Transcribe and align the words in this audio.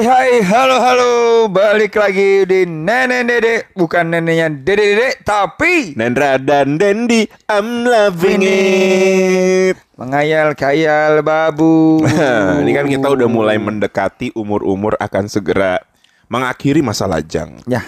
Hai 0.00 0.08
hai 0.08 0.34
halo 0.40 0.80
halo 0.80 1.12
balik 1.52 2.00
lagi 2.00 2.48
di 2.48 2.64
nenek 2.64 3.20
dede 3.28 3.68
bukan 3.76 4.08
neneknya 4.08 4.48
dede 4.48 4.96
dede 4.96 5.08
tapi 5.20 5.92
Nendra 5.92 6.40
dan 6.40 6.80
Dendi, 6.80 7.28
I'm 7.44 7.84
loving 7.84 8.40
it. 8.40 9.76
mengayal 10.00 10.56
khayal 10.56 11.20
babu. 11.20 12.00
Ini 12.64 12.72
kan 12.72 12.88
kita 12.88 13.12
udah 13.12 13.28
mulai 13.28 13.60
mendekati 13.60 14.32
umur-umur 14.32 14.96
akan 14.96 15.28
segera 15.28 15.84
mengakhiri 16.32 16.80
masa 16.80 17.04
lajang. 17.04 17.60
ya 17.68 17.84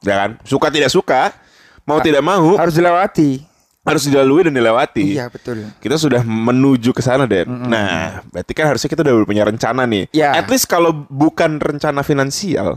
Ya 0.00 0.16
kan? 0.16 0.40
Suka 0.48 0.72
tidak 0.72 0.88
suka, 0.88 1.28
mau 1.84 2.00
tidak 2.00 2.24
mau 2.24 2.56
harus 2.56 2.72
dilewati. 2.72 3.49
Harus 3.80 4.04
dilalui 4.04 4.44
dan 4.44 4.52
dilewati. 4.52 5.16
Iya 5.16 5.32
betul. 5.32 5.64
Kita 5.80 5.96
sudah 5.96 6.20
menuju 6.20 6.92
ke 6.92 7.00
sana, 7.00 7.24
Den. 7.24 7.48
Nah, 7.48 8.20
berarti 8.28 8.52
kan 8.52 8.68
harusnya 8.68 8.92
kita 8.92 9.00
udah 9.00 9.24
punya 9.24 9.44
rencana 9.48 9.88
nih. 9.88 10.04
Ya. 10.12 10.36
At 10.36 10.52
least 10.52 10.68
kalau 10.68 10.92
bukan 11.08 11.56
rencana 11.56 12.04
finansial, 12.04 12.76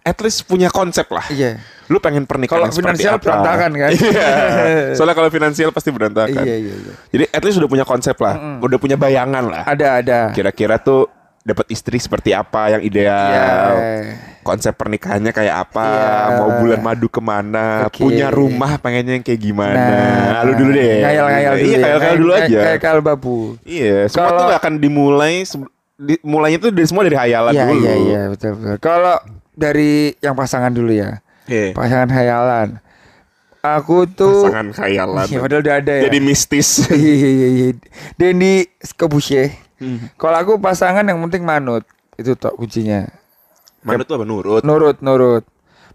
at 0.00 0.16
least 0.24 0.48
punya 0.48 0.72
konsep 0.72 1.04
lah. 1.12 1.28
Iya. 1.28 1.60
Lu 1.92 2.00
pengen 2.00 2.24
pernikahan 2.24 2.70
Kalau 2.70 2.72
finansial 2.72 3.20
apa? 3.20 3.24
berantakan 3.24 3.70
kan? 3.76 3.90
Iya. 3.92 4.30
Soalnya 4.96 5.16
kalau 5.20 5.28
finansial 5.28 5.70
pasti 5.76 5.92
berantakan. 5.92 6.40
Iya 6.40 6.56
iya 6.56 6.74
iya. 6.74 6.92
Jadi 7.12 7.24
at 7.28 7.42
least 7.44 7.60
udah 7.60 7.68
punya 7.68 7.84
konsep 7.84 8.16
lah, 8.16 8.60
udah 8.64 8.78
punya 8.80 8.96
bayangan 8.96 9.44
lah. 9.44 9.62
Ada 9.68 9.86
ada. 10.00 10.18
Kira-kira 10.32 10.80
tuh 10.80 11.04
dapat 11.40 11.66
istri 11.68 11.96
seperti 11.96 12.30
apa 12.30 12.68
yang 12.70 12.82
ideal, 12.82 13.72
Iya. 13.72 14.20
konsep 14.40 14.76
pernikahannya 14.76 15.32
kayak 15.32 15.56
apa, 15.68 15.86
Iya. 15.88 16.36
mau 16.36 16.50
bulan 16.60 16.80
madu 16.80 17.08
ke 17.08 17.18
mana, 17.18 17.88
Oke. 17.88 18.04
punya 18.04 18.28
rumah 18.28 18.76
pengennya 18.76 19.16
yang 19.16 19.24
kayak 19.24 19.40
gimana. 19.40 19.72
Nah, 19.74 20.42
Lu 20.44 20.52
dulu 20.54 20.70
deh. 20.70 21.00
Ngayal-ngayal 21.00 21.52
dulu. 21.54 21.64
Iya, 21.64 21.72
ya. 21.72 21.80
ngayal-ngayal 21.80 22.16
dulu 22.16 22.32
aja. 22.32 22.58
Ngayal 22.76 22.98
babu. 23.00 23.36
Iya, 23.64 23.96
semua 24.06 24.28
Kalau- 24.28 24.40
tuh 24.44 24.54
akan 24.54 24.72
dimulai 24.76 25.34
di- 25.96 26.22
mulainya 26.24 26.58
tuh 26.60 26.70
dari 26.72 26.86
semua 26.86 27.04
dari 27.04 27.16
hayalan 27.16 27.52
Iya 27.52 27.64
dulu. 27.66 27.80
iya 27.80 27.94
iya 27.96 28.20
betul 28.28 28.50
betul. 28.56 28.76
Kalau 28.80 29.16
dari 29.52 29.92
yang 30.20 30.32
pasangan 30.32 30.72
dulu 30.72 30.92
ya. 30.92 31.20
Iya. 31.44 31.72
Pasangan 31.72 32.08
hayalan. 32.08 32.68
Aku 33.60 34.08
tuh 34.08 34.48
Pasangan 34.48 34.72
khayalan. 34.72 35.26
Iya, 35.28 35.38
padahal 35.38 35.60
udah 35.60 35.74
ada 35.84 35.92
ya. 36.00 36.02
Jadi 36.08 36.18
mistis. 36.20 36.68
Iya 36.88 37.14
iya 37.16 37.48
iya. 37.48 37.68
Dendi 38.16 38.64
Kebusye. 38.96 39.52
Hmm. 39.80 40.12
Kalau 40.14 40.36
aku 40.36 40.52
pasangan 40.60 41.02
yang 41.02 41.18
penting 41.26 41.42
manut. 41.42 41.82
Itu 42.14 42.36
tok 42.36 42.60
kuncinya. 42.60 43.08
Mana 43.80 44.04
tuh 44.04 44.20
apa 44.20 44.28
nurut? 44.28 44.60
Nurut, 44.60 45.00
nurut. 45.00 45.44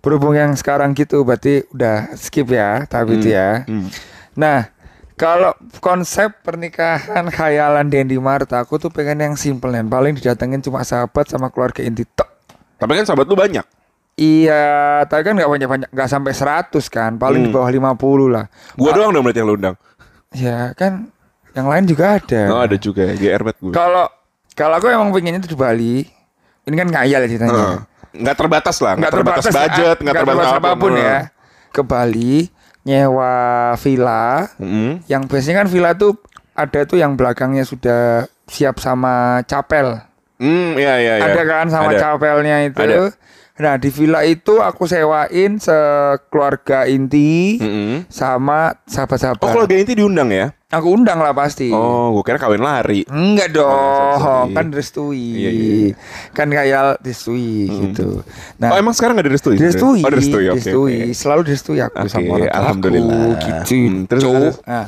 Berhubung 0.02 0.34
yang 0.34 0.58
sekarang 0.58 0.98
gitu 0.98 1.22
berarti 1.22 1.66
udah 1.70 2.14
skip 2.18 2.50
ya, 2.50 2.86
tapi 2.90 3.22
itu 3.22 3.30
ya. 3.34 3.62
Hmm. 3.70 3.90
Nah, 4.34 4.70
kalau 5.16 5.54
konsep 5.80 6.42
pernikahan 6.42 7.30
khayalan 7.30 7.88
Dendi 7.88 8.18
Marta, 8.18 8.60
aku 8.60 8.82
tuh 8.82 8.90
pengen 8.90 9.22
yang 9.22 9.36
simple 9.38 9.70
nih. 9.70 9.86
Paling 9.86 10.18
didatengin 10.18 10.66
cuma 10.66 10.82
sahabat 10.82 11.30
sama 11.30 11.54
keluarga 11.54 11.86
inti 11.86 12.06
tok. 12.06 12.28
Tapi 12.82 12.92
kan 12.98 13.06
sahabat 13.06 13.26
lu 13.30 13.38
banyak. 13.38 13.66
Iya, 14.16 15.04
tapi 15.12 15.28
kan 15.28 15.36
nggak 15.36 15.52
banyak-banyak, 15.52 15.90
nggak 15.92 16.08
sampai 16.08 16.32
100 16.32 16.88
kan, 16.88 17.20
paling 17.20 17.44
di 17.44 17.50
Hmm. 17.52 17.56
bawah 17.60 17.68
50 17.68 18.32
lah. 18.32 18.48
Gua 18.80 18.96
doang 18.96 19.12
dong 19.12 19.28
berarti 19.28 19.40
yang 19.44 19.50
lu 19.52 19.56
undang. 19.60 19.76
Ya 20.32 20.72
kan, 20.72 21.12
yang 21.56 21.72
lain 21.72 21.88
juga 21.88 22.20
ada. 22.20 22.42
Oh, 22.52 22.62
ada 22.62 22.76
juga 22.76 23.08
ya, 23.08 23.16
GR 23.16 23.42
bet 23.48 23.58
gue. 23.64 23.72
Kalau 23.72 24.06
kalau 24.54 24.76
aku 24.78 24.92
emang 24.92 25.10
pengennya 25.16 25.40
tuh 25.40 25.56
di 25.56 25.60
Bali. 25.60 26.04
Ini 26.66 26.76
kan 26.76 26.88
ngayal 26.90 27.20
ya 27.24 27.28
ceritanya. 27.30 27.54
Heeh. 27.56 27.78
Nggak 28.16 28.36
terbatas 28.40 28.78
lah, 28.80 28.94
nggak 28.96 29.12
terbatas, 29.12 29.44
ya, 29.46 29.54
budget, 29.54 29.98
nggak 30.02 30.16
terbatas, 30.24 30.48
apa 30.56 30.72
pun 30.80 30.92
ya. 30.96 31.30
Ke 31.70 31.82
Bali 31.84 32.48
nyewa 32.88 33.36
villa. 33.80 34.50
Mm-mm. 34.58 35.04
Yang 35.06 35.22
biasanya 35.30 35.56
kan 35.64 35.68
villa 35.68 35.92
tuh 35.94 36.16
ada 36.56 36.80
tuh 36.88 36.98
yang 36.98 37.20
belakangnya 37.20 37.68
sudah 37.68 38.26
siap 38.48 38.80
sama 38.80 39.44
chapel. 39.46 40.00
Hmm, 40.40 40.76
iya 40.80 41.00
iya 41.00 41.14
iya. 41.20 41.28
Ada 41.32 41.42
kan 41.44 41.66
sama 41.72 41.92
Ada. 41.96 42.00
chapelnya 42.00 42.68
itu. 42.68 42.80
Ada. 42.80 43.12
Nah, 43.56 43.80
di 43.80 43.88
villa 43.88 44.20
itu 44.28 44.60
aku 44.60 44.84
sewain 44.84 45.60
sekeluarga 45.64 46.92
inti 46.92 47.56
Mm-mm. 47.60 48.04
sama 48.12 48.76
sahabat-sahabat. 48.84 49.44
Oh, 49.44 49.52
keluarga 49.52 49.76
inti 49.80 49.96
diundang 49.96 50.28
ya? 50.28 50.52
Aku 50.76 50.92
undang 50.92 51.18
lah 51.18 51.32
pasti. 51.32 51.72
Oh, 51.72 52.12
gue 52.12 52.24
kira 52.24 52.36
kawin 52.36 52.60
lari. 52.60 53.08
Enggak 53.08 53.56
Oh, 53.56 54.20
dong, 54.20 54.52
kan 54.52 54.68
direstui. 54.68 55.40
Iya, 55.40 55.50
iya, 55.50 55.72
iya. 55.72 55.94
Kan 56.32 56.52
kayak 56.52 57.00
direstui 57.00 57.72
gitu. 57.72 58.20
Nah, 58.60 58.76
oh, 58.76 58.78
emang 58.78 58.92
sekarang 58.92 59.16
nggak 59.16 59.28
direstui? 59.32 59.56
direstui, 59.56 60.04
Oh, 60.04 60.12
direstui. 60.12 60.46
Oke. 60.46 60.60
direstui. 60.60 60.96
oke. 61.02 61.16
Selalu 61.16 61.42
direstui 61.46 61.80
aku 61.80 61.96
Oke, 61.98 62.12
sama 62.12 62.28
orang 62.36 62.52
alhamdulillah. 62.52 63.24
aku, 63.32 63.40
gitu. 63.42 63.76
Hmm, 63.88 63.96
terus, 64.06 64.22
Cuk. 64.22 64.34
terus? 64.36 64.56
Nah, 64.66 64.86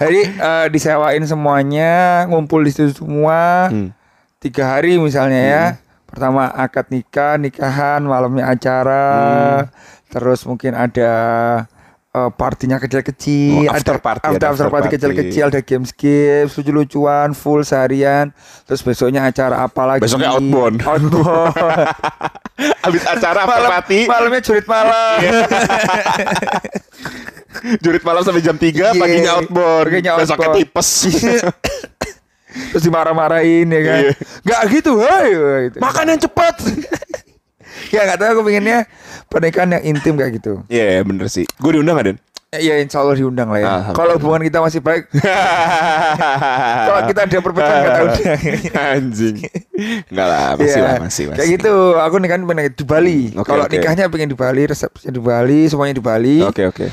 jadi 0.00 0.20
eh, 0.26 0.66
disewain 0.68 1.22
semuanya, 1.22 1.92
ngumpul 2.26 2.60
di 2.60 2.70
situ 2.70 2.90
semua. 2.96 3.70
Hmm. 3.70 3.94
Tiga 4.38 4.74
hari 4.74 4.98
misalnya 4.98 5.40
ya. 5.40 5.64
Pertama 6.04 6.50
akad 6.50 6.90
nikah, 6.90 7.38
nikahan, 7.38 8.02
malamnya 8.02 8.50
acara. 8.50 9.06
Hmm. 9.14 9.62
Terus 10.10 10.42
mungkin 10.42 10.74
ada 10.74 11.12
eh, 12.10 12.30
partinya 12.32 12.76
kecil-kecil, 12.76 13.64
Oh, 13.64 13.72
after 13.72 13.96
party, 13.96 14.20
after, 14.20 14.34
ada 14.34 14.46
after 14.48 14.64
after 14.64 14.68
party 14.68 14.88
kecil-kecil, 14.90 15.44
ada 15.48 15.60
games-games, 15.60 16.50
lucu-lucuan, 16.52 17.32
full 17.32 17.62
seharian. 17.62 18.34
Terus 18.64 18.80
besoknya 18.80 19.22
acara 19.22 19.62
apa 19.62 19.82
lagi? 19.86 20.02
Besoknya 20.02 20.32
outbound. 20.32 20.80
Outbound. 20.80 21.54
Abis 22.86 23.02
acara 23.04 23.38
apa 23.40 23.54
Malam, 23.56 23.70
party? 23.72 23.98
malamnya 24.04 24.40
jurit 24.40 24.66
malam. 24.66 25.16
Jurit 27.78 28.00
malam 28.00 28.22
sampai 28.22 28.40
jam 28.40 28.54
3, 28.54 28.62
Iya. 28.62 28.86
paginya 28.94 29.30
outbound. 29.36 29.84
Paginya 29.86 30.12
Besoknya 30.16 30.48
outbound. 30.48 30.58
tipes. 30.60 30.88
Terus 32.70 32.82
dimarah-marahin 32.82 33.66
ya 33.66 33.80
kan. 33.80 34.00
Iya. 34.00 34.12
Gak 34.42 34.60
gitu, 34.70 34.92
hei. 34.98 35.30
Gitu. 35.66 35.78
Makan 35.78 36.04
yang 36.08 36.20
cepat. 36.20 36.54
Ya 37.94 38.06
gak 38.06 38.18
tahu 38.18 38.28
aku 38.38 38.42
pengennya 38.46 38.86
pernikahan 39.26 39.78
yang 39.78 39.84
intim 39.96 40.14
kayak 40.18 40.42
gitu. 40.42 40.62
Iya, 40.66 41.00
yeah, 41.00 41.02
bener 41.06 41.26
sih. 41.30 41.44
Gue 41.58 41.78
diundang 41.78 41.96
gak, 41.98 42.06
Den? 42.14 42.18
Iya 42.50 42.82
insya 42.82 42.98
Allah 43.06 43.14
diundang 43.14 43.46
lah 43.46 43.60
ya. 43.62 43.94
Kalau 43.94 44.18
hubungan 44.18 44.42
kita 44.42 44.58
masih 44.58 44.82
baik, 44.82 45.06
kalau 46.90 47.00
kita 47.06 47.20
ada 47.22 47.38
perpecahan 47.38 47.78
gak 47.86 47.94
deh. 47.94 48.10
Anjing. 48.74 49.36
Enggak 50.10 50.26
lah, 50.26 50.58
masih 50.58 50.66
Iya. 50.66 50.82
lah, 50.82 50.94
masih, 50.98 51.24
masih. 51.30 51.38
Kayak 51.38 51.50
gitu. 51.54 51.74
Aku 51.94 52.14
nih 52.18 52.26
kan 52.26 52.40
pengen 52.42 52.74
di 52.74 52.84
Bali. 52.84 53.18
Hmm, 53.30 53.38
oke, 53.38 53.48
Kalau 53.54 53.64
oke. 53.70 53.74
nikahnya 53.78 54.04
pengen 54.10 54.28
di 54.34 54.38
Bali, 54.38 54.62
resepsinya 54.66 55.12
di 55.14 55.22
Bali, 55.22 55.60
semuanya 55.70 55.94
di 55.94 56.02
Bali. 56.02 56.36
Oke, 56.42 56.66
oke. 56.66 56.86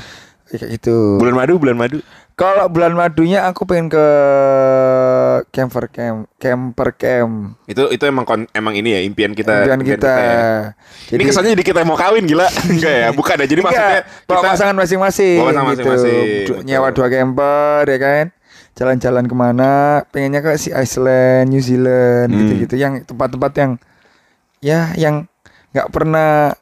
Kayak 0.48 0.68
gitu. 0.78 1.18
Bulan 1.18 1.34
madu, 1.34 1.54
bulan 1.58 1.74
madu. 1.74 1.98
Kalau 2.38 2.70
bulan 2.70 2.94
madunya 2.94 3.42
aku 3.44 3.66
pengen 3.66 3.90
ke 3.90 4.06
camper 5.50 5.90
camp, 5.90 6.30
camper 6.38 6.94
camp. 6.94 7.58
Itu 7.66 7.90
itu 7.90 8.04
emang 8.06 8.22
kon, 8.22 8.46
emang 8.54 8.78
ini 8.78 8.94
ya 8.94 9.00
impian 9.02 9.34
kita. 9.34 9.66
Impian 9.66 9.82
kita. 9.82 10.12
ya. 10.14 10.38
Ini 11.10 11.22
kesannya 11.26 11.58
jadi 11.58 11.64
kita 11.66 11.82
mau 11.82 11.98
kawin 11.98 12.30
gila. 12.30 12.46
Enggak 12.70 12.94
ya? 12.94 13.08
Bukan 13.10 13.36
ya. 13.42 13.46
Jadi 13.48 13.60
maksudnya 13.60 13.90
Enggak, 14.06 14.26
bawa 14.30 14.38
kita 14.38 14.50
pasangan 14.54 14.76
masing-masing 14.78 15.36
Bawa 15.36 15.48
pasangan 15.50 15.66
gitu. 15.66 15.82
masing-masing, 15.82 16.22
betul. 16.46 16.56
Nyewa 16.62 16.88
dua 16.94 17.06
camper 17.10 17.82
ya 17.84 17.98
kan. 17.98 18.24
Jalan-jalan 18.78 19.24
ke 19.26 19.34
mana? 19.34 19.72
Pengennya 20.08 20.38
ke 20.38 20.50
si 20.54 20.70
Iceland, 20.70 21.50
New 21.50 21.58
Zealand 21.58 22.30
Hmm. 22.30 22.38
gitu-gitu 22.38 22.74
yang 22.78 23.02
tempat-tempat 23.02 23.52
yang 23.58 23.70
ya 24.58 24.94
yang 24.94 25.26
nggak 25.74 25.90
pernah 25.90 26.54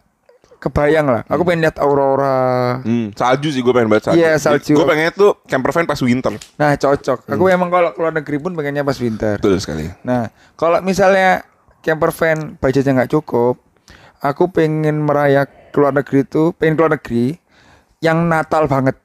kebayang 0.67 1.07
lah. 1.07 1.23
Aku 1.27 1.43
pengen 1.43 1.63
lihat 1.63 1.79
aurora. 1.79 2.79
Hmm, 2.83 3.15
salju 3.15 3.49
sih 3.49 3.63
gue 3.63 3.71
pengen 3.71 3.87
banget 3.87 4.11
salju. 4.11 4.19
Iya, 4.19 4.33
salju. 4.37 4.75
Gue 4.75 4.85
pengennya 4.85 5.13
tuh 5.13 5.39
camper 5.45 5.71
van 5.71 5.87
pas 5.87 5.99
winter. 5.99 6.35
Nah, 6.55 6.75
cocok. 6.75 7.19
Aku 7.27 7.45
Hmm. 7.47 7.55
emang 7.55 7.69
kalau 7.71 7.91
keluar 7.93 8.11
negeri 8.11 8.37
pun 8.37 8.53
pengennya 8.53 8.83
pas 8.83 8.97
winter. 8.97 9.39
Betul 9.39 9.59
sekali. 9.59 9.87
Nah, 10.03 10.27
kalau 10.55 10.79
misalnya 10.81 11.47
camper 11.81 12.11
van 12.11 12.59
budgetnya 12.59 12.93
nggak 12.97 13.13
cukup, 13.13 13.63
aku 14.19 14.51
pengen 14.51 15.01
merayak 15.01 15.71
keluar 15.71 15.91
negeri 15.91 16.23
itu, 16.23 16.51
pengen 16.53 16.75
keluar 16.75 16.93
negeri 16.93 17.39
yang 17.99 18.27
Natal 18.27 18.67
banget. 18.67 18.99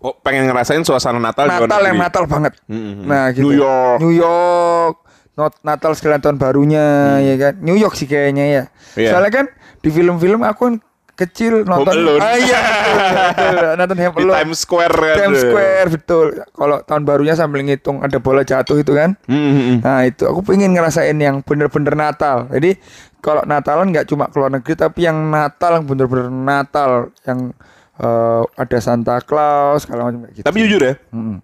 Oh, 0.00 0.16
pengen 0.16 0.48
ngerasain 0.48 0.80
suasana 0.80 1.20
Natal 1.20 1.44
Natal 1.44 1.80
yang. 1.84 2.00
Natal 2.00 2.24
banget. 2.24 2.56
Hmm, 2.64 2.76
hmm, 2.76 3.04
Nah, 3.04 3.28
hmm. 3.28 3.34
gitu. 3.36 3.42
New 3.44 3.52
York. 3.52 3.96
New 4.00 4.14
York. 4.16 4.96
Not 5.30 5.56
Natal 5.60 5.92
sekalian 5.92 6.20
tahun 6.20 6.36
barunya, 6.36 6.84
ya 7.22 7.34
kan. 7.38 7.54
New 7.60 7.72
York 7.72 7.96
sih 7.96 8.04
kayaknya 8.04 8.44
ya. 8.44 8.62
Hmm. 8.66 8.96
Iya. 8.98 9.10
Soalnya 9.12 9.32
kan 9.32 9.46
di 9.80 9.88
film-film 9.88 10.40
aku 10.40 10.60
kan 10.66 10.74
kecil 11.20 11.68
nonton. 11.68 11.92
Alone. 11.92 12.20
Ah, 12.24 12.36
iya, 12.40 12.60
betul, 12.64 13.52
betul. 13.52 13.70
nonton 13.78 13.96
Home 14.00 14.14
Di 14.16 14.22
Alone. 14.24 14.36
Times 14.40 14.58
Square 14.64 14.94
kan. 14.96 15.16
Times 15.20 15.40
Square 15.44 15.88
betul. 15.92 16.26
Kalau 16.56 16.76
tahun 16.80 17.02
barunya 17.04 17.34
sambil 17.36 17.60
ngitung 17.60 18.00
ada 18.00 18.16
bola 18.16 18.40
jatuh 18.40 18.80
itu 18.80 18.92
kan. 18.96 19.20
Hmm, 19.28 19.36
hmm, 19.36 19.54
hmm. 19.60 19.76
Nah 19.84 20.00
itu 20.08 20.24
aku 20.24 20.40
pengen 20.40 20.72
ngerasain 20.72 21.16
yang 21.20 21.44
bener-bener 21.44 21.92
Natal. 21.92 22.48
Jadi 22.48 22.80
kalau 23.20 23.44
Natalan 23.44 23.92
nggak 23.92 24.08
cuma 24.08 24.32
keluar 24.32 24.48
negeri 24.48 24.72
tapi 24.72 25.04
yang 25.04 25.28
Natal 25.28 25.76
yang 25.76 25.84
bener-bener 25.84 26.32
Natal 26.32 27.12
yang 27.28 27.52
eh, 28.00 28.42
ada 28.56 28.78
Santa 28.80 29.20
Claus 29.20 29.84
kalau 29.84 30.08
macam 30.08 30.24
gitu. 30.32 30.44
Tapi 30.48 30.56
jujur 30.64 30.80
ya, 30.80 30.94
Mm-mm. 31.12 31.36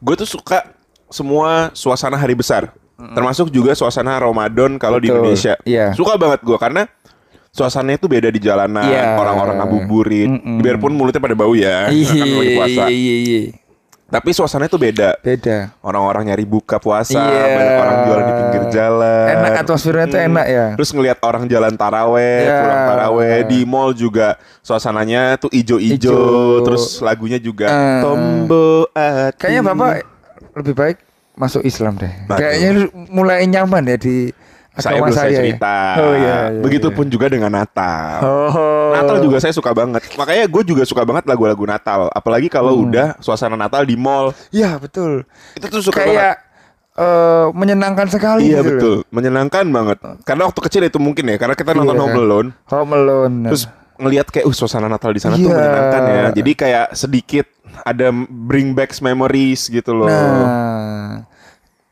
gue 0.00 0.14
tuh 0.16 0.28
suka 0.28 0.72
semua 1.12 1.68
suasana 1.76 2.16
hari 2.16 2.32
besar. 2.32 2.72
Termasuk 2.96 3.52
juga 3.52 3.76
suasana 3.76 4.16
Ramadan 4.16 4.80
kalau 4.80 4.96
di 4.96 5.12
Indonesia. 5.12 5.52
iya. 5.68 5.92
Suka 5.92 6.16
banget 6.16 6.40
gue 6.40 6.56
karena 6.56 6.88
suasananya 7.56 7.96
tuh 7.96 8.12
beda 8.12 8.28
di 8.28 8.36
jalanan, 8.36 8.84
Iya. 8.84 9.16
orang-orang 9.16 9.56
ngabuburit. 9.56 10.28
Mm-mm. 10.28 10.60
Biarpun 10.60 10.92
mulutnya 10.92 11.18
pada 11.18 11.32
bau 11.32 11.56
ya, 11.56 11.88
kan 11.88 11.96
lagi 12.28 12.52
puasa. 12.52 12.82
Iya 12.86 12.92
iya 12.92 13.16
iya. 13.16 13.40
Tapi 14.06 14.30
suasananya 14.30 14.70
tuh 14.70 14.78
beda. 14.78 15.18
Beda. 15.18 15.74
Orang-orang 15.82 16.30
nyari 16.30 16.46
buka 16.46 16.78
puasa, 16.78 17.18
Iya. 17.18 17.42
banyak 17.50 17.74
orang 17.74 17.96
jual 18.06 18.18
di 18.20 18.32
pinggir 18.38 18.64
jalan. 18.70 19.26
Enak 19.34 19.52
atmosfernya 19.64 20.06
tuh 20.06 20.20
enak 20.22 20.46
ya. 20.46 20.66
Terus 20.78 20.90
ngelihat 20.94 21.18
orang 21.24 21.44
jalan 21.48 21.74
taraweh, 21.74 22.38
Iya. 22.44 22.58
pulang 22.62 22.82
taraweh 22.86 23.36
di 23.48 23.58
mall 23.66 23.90
juga 23.90 24.38
suasananya 24.60 25.40
tuh 25.40 25.50
ijo-ijo, 25.50 26.12
Ijo. 26.14 26.62
terus 26.62 27.00
lagunya 27.00 27.40
juga 27.40 27.66
Eh. 27.66 27.98
Tombo. 27.98 28.86
Kayaknya 29.34 29.62
Bapak 29.64 29.92
lebih 30.54 30.74
baik 30.78 30.96
masuk 31.34 31.66
Islam 31.66 31.98
deh. 31.98 32.12
Waduh. 32.30 32.38
Kayaknya 32.38 32.70
mulai 33.10 33.42
nyaman 33.42 33.90
ya 33.90 33.98
di 33.98 34.30
saya 34.78 34.98
belum 34.98 35.12
saya 35.12 35.30
ya. 35.30 35.38
cerita. 35.38 35.76
Oh 35.96 36.12
iya. 36.12 36.36
iya 36.48 36.60
Begitupun 36.60 37.06
juga 37.06 37.26
dengan 37.26 37.48
Natal. 37.48 38.18
iya. 38.18 38.28
Oh. 38.52 38.90
Natal 38.92 39.16
juga 39.20 39.36
saya 39.38 39.50
suka 39.50 39.70
banget. 39.70 40.04
Makanya 40.14 40.44
gue 40.44 40.62
juga 40.64 40.82
suka 40.82 41.02
banget 41.02 41.24
lagu-lagu 41.24 41.64
Natal. 41.64 42.08
Apalagi 42.10 42.46
kalau 42.46 42.72
Hmm. 42.72 42.84
udah 42.86 43.06
suasana 43.18 43.54
Natal 43.54 43.82
di 43.82 43.94
mall. 43.94 44.30
Iya 44.48 44.76
betul. 44.76 45.24
Itu 45.52 45.66
tuh 45.66 45.82
suka 45.82 46.02
Kayak 46.02 46.34
eh, 46.94 47.46
menyenangkan 47.52 48.06
sekali. 48.06 48.48
Iya 48.48 48.60
gitu 48.60 48.64
loh. 48.64 48.72
betul, 48.72 48.96
menyenangkan 49.10 49.64
banget. 49.66 49.98
Karena 50.22 50.42
waktu 50.44 50.60
kecil 50.62 50.82
itu 50.82 50.96
mungkin 50.96 51.24
ya, 51.26 51.36
karena 51.36 51.52
kita 51.52 51.72
nonton 51.72 51.92
Iya. 51.92 52.02
Home 52.02 52.16
Alone, 52.18 52.48
Home 52.66 52.92
Alone. 52.94 53.36
terus 53.46 53.62
ngelihat 53.96 54.28
kayak 54.28 54.44
uh 54.44 54.52
suasana 54.52 54.86
Natal 54.86 55.08
di 55.10 55.20
sana 55.20 55.34
tuh 55.34 55.44
Iya. 55.44 55.56
menyenangkan 55.56 56.02
ya. 56.02 56.24
Jadi 56.34 56.52
kayak 56.54 56.86
sedikit 56.92 57.46
ada 57.82 58.08
bring 58.26 58.72
back 58.72 58.96
memories 58.98 59.68
gitu 59.68 59.92
loh. 59.92 60.08
Nah, 60.08 61.28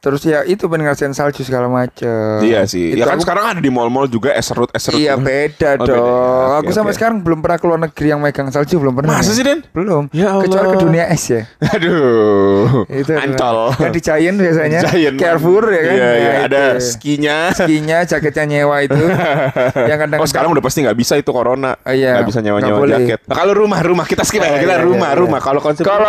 terus 0.04 0.20
ya 0.22 0.44
itu 0.44 0.68
pengen 0.68 0.84
ngerasain 0.84 1.10
salju 1.10 1.40
segala 1.40 1.64
macem. 1.64 2.44
Iya 2.44 2.68
sih. 2.68 2.92
Itu 2.92 3.00
ya 3.00 3.06
kan 3.06 3.16
aku- 3.16 3.24
sekarang 3.24 3.44
ada 3.48 3.58
di 3.58 3.66
mall-mall 3.66 4.04
juga 4.04 4.30
eserut 4.30 4.68
eserut. 4.70 4.94
Iya 4.94 5.16
beda 5.16 5.70
Oh, 5.74 5.80
beda 5.80 5.88
dong. 5.88 5.96
ya. 5.96 6.44
Oke, 6.52 6.56
aku 6.60 6.70
sampai 6.70 6.92
oke. 6.92 6.98
sekarang 7.00 7.16
belum 7.18 7.40
pernah 7.40 7.56
keluar 7.56 7.78
negeri 7.80 8.06
yang 8.06 8.20
megang 8.20 8.48
salju 8.48 8.76
belum 8.76 8.92
pernah. 8.94 9.16
Masa 9.16 9.26
ya. 9.26 9.32
sih, 9.32 9.42
Den? 9.42 9.64
Belum. 9.72 10.12
Ya 10.12 10.28
Allah. 10.30 10.44
Kecuali 10.44 10.66
ke 10.68 10.78
dunia 10.78 11.04
es 11.08 11.24
ya. 11.24 11.42
Aduh. 11.74 12.84
Itu 12.86 13.10
Ancol. 13.10 13.58
Kan 13.72 13.90
di 13.90 14.00
Giant 14.00 14.36
biasanya. 14.36 14.80
Giant. 14.84 15.16
Carrefour 15.16 15.64
ya 15.66 15.80
kan. 15.80 15.94
Iya, 15.94 16.10
iya. 16.12 16.28
Nah, 16.28 16.44
ada 16.44 16.62
itu. 16.74 16.84
skinya. 16.84 17.38
skinya, 17.50 17.98
jaketnya 18.04 18.44
nyewa 18.44 18.76
itu. 18.80 19.00
yang 19.90 19.98
kadang 19.98 20.18
Oh 20.20 20.28
sekarang 20.28 20.50
udah 20.50 20.60
pasti 20.60 20.84
nggak 20.84 20.94
bisa 20.94 21.14
itu 21.14 21.30
corona. 21.30 21.72
Oh, 21.80 21.88
iya. 21.88 22.18
Nggak 22.18 22.28
bisa 22.28 22.38
Nggak 22.38 22.44
nyewa-nyewa 22.44 22.78
boleh. 22.78 22.96
jaket. 23.00 23.20
Nah, 23.24 23.34
kalau 23.34 23.52
rumah 23.54 23.80
rumah 23.80 24.04
kita 24.04 24.22
skip 24.22 24.38
ya. 24.38 24.50
Iya, 24.50 24.60
Kita 24.60 24.76
iya, 24.76 24.84
rumah 24.84 25.10
iya, 25.10 25.18
rumah. 25.18 25.40
iya. 25.40 25.46
Kalau 25.46 25.60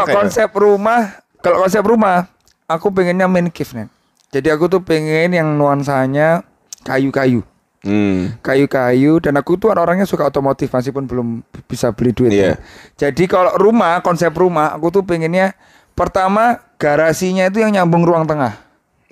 konsep 0.06 0.50
rumah, 0.52 1.00
kalau 1.40 1.58
konsep 1.62 1.82
rumah, 1.82 2.28
aku 2.66 2.90
pengennya 2.90 3.26
main 3.26 3.50
cave 3.50 3.72
nih. 3.74 3.88
Jadi 4.32 4.48
aku 4.52 4.68
tuh 4.68 4.82
pengen 4.82 5.32
yang 5.32 5.56
nuansanya 5.56 6.44
kayu-kayu. 6.84 7.42
Hmm. 7.86 8.34
kayu-kayu 8.42 9.22
dan 9.22 9.38
aku 9.38 9.62
tuh 9.62 9.70
orangnya 9.70 10.10
suka 10.10 10.26
otomotif 10.26 10.74
meskipun 10.74 11.06
belum 11.06 11.46
bisa 11.70 11.94
beli 11.94 12.18
duit 12.18 12.34
Iya. 12.34 12.42
ya. 12.42 12.54
Jadi 12.98 13.30
kalau 13.30 13.54
rumah 13.62 14.02
konsep 14.02 14.34
rumah 14.34 14.74
aku 14.74 14.90
tuh 14.90 15.04
pengennya 15.06 15.54
pertama 15.94 16.66
garasinya 16.82 17.46
itu 17.46 17.62
yang 17.62 17.70
nyambung 17.70 18.02
ruang 18.02 18.26
tengah. 18.26 18.58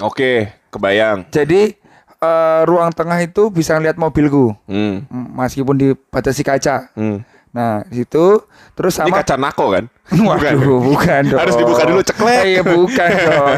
Oke, 0.02 0.50
kebayang. 0.74 1.30
Jadi 1.30 1.78
eh, 2.18 2.62
ruang 2.66 2.90
tengah 2.90 3.22
itu 3.22 3.54
bisa 3.54 3.78
ngeliat 3.78 3.94
mobilku 3.94 4.58
Hmm. 4.66 5.06
meskipun 5.38 5.78
dibatasi 5.78 6.42
kaca. 6.42 6.90
Hmm. 6.98 7.22
Nah, 7.54 7.86
di 7.86 8.02
situ 8.02 8.42
terus 8.74 8.98
Ini 8.98 9.14
sama 9.14 9.22
kaca 9.22 9.36
nako 9.38 9.66
kan? 9.70 9.86
Waduh, 10.28 10.82
bukan 10.82 11.22
dong. 11.30 11.38
Harus 11.38 11.56
dibuka 11.56 11.84
dulu 11.86 12.02
ceklek. 12.02 12.44
Iya, 12.44 12.62
bukan 12.66 13.10
dong. 13.30 13.58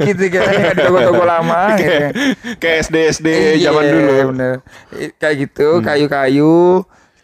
Gitu 0.00 0.24
kan 0.30 0.44
di 0.70 0.80
toko-toko 0.80 1.24
lama 1.24 1.60
gitu. 1.74 1.82
kayak 1.82 2.10
kayak 2.56 2.76
SD 2.80 2.96
SD 3.12 3.28
Iya, 3.58 3.68
zaman 3.68 3.82
dulu. 3.84 4.12
bener. 4.30 4.54
Kayak 5.18 5.34
gitu, 5.40 5.68
kayu-kayu, 5.80 6.54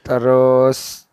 terus 0.02 1.06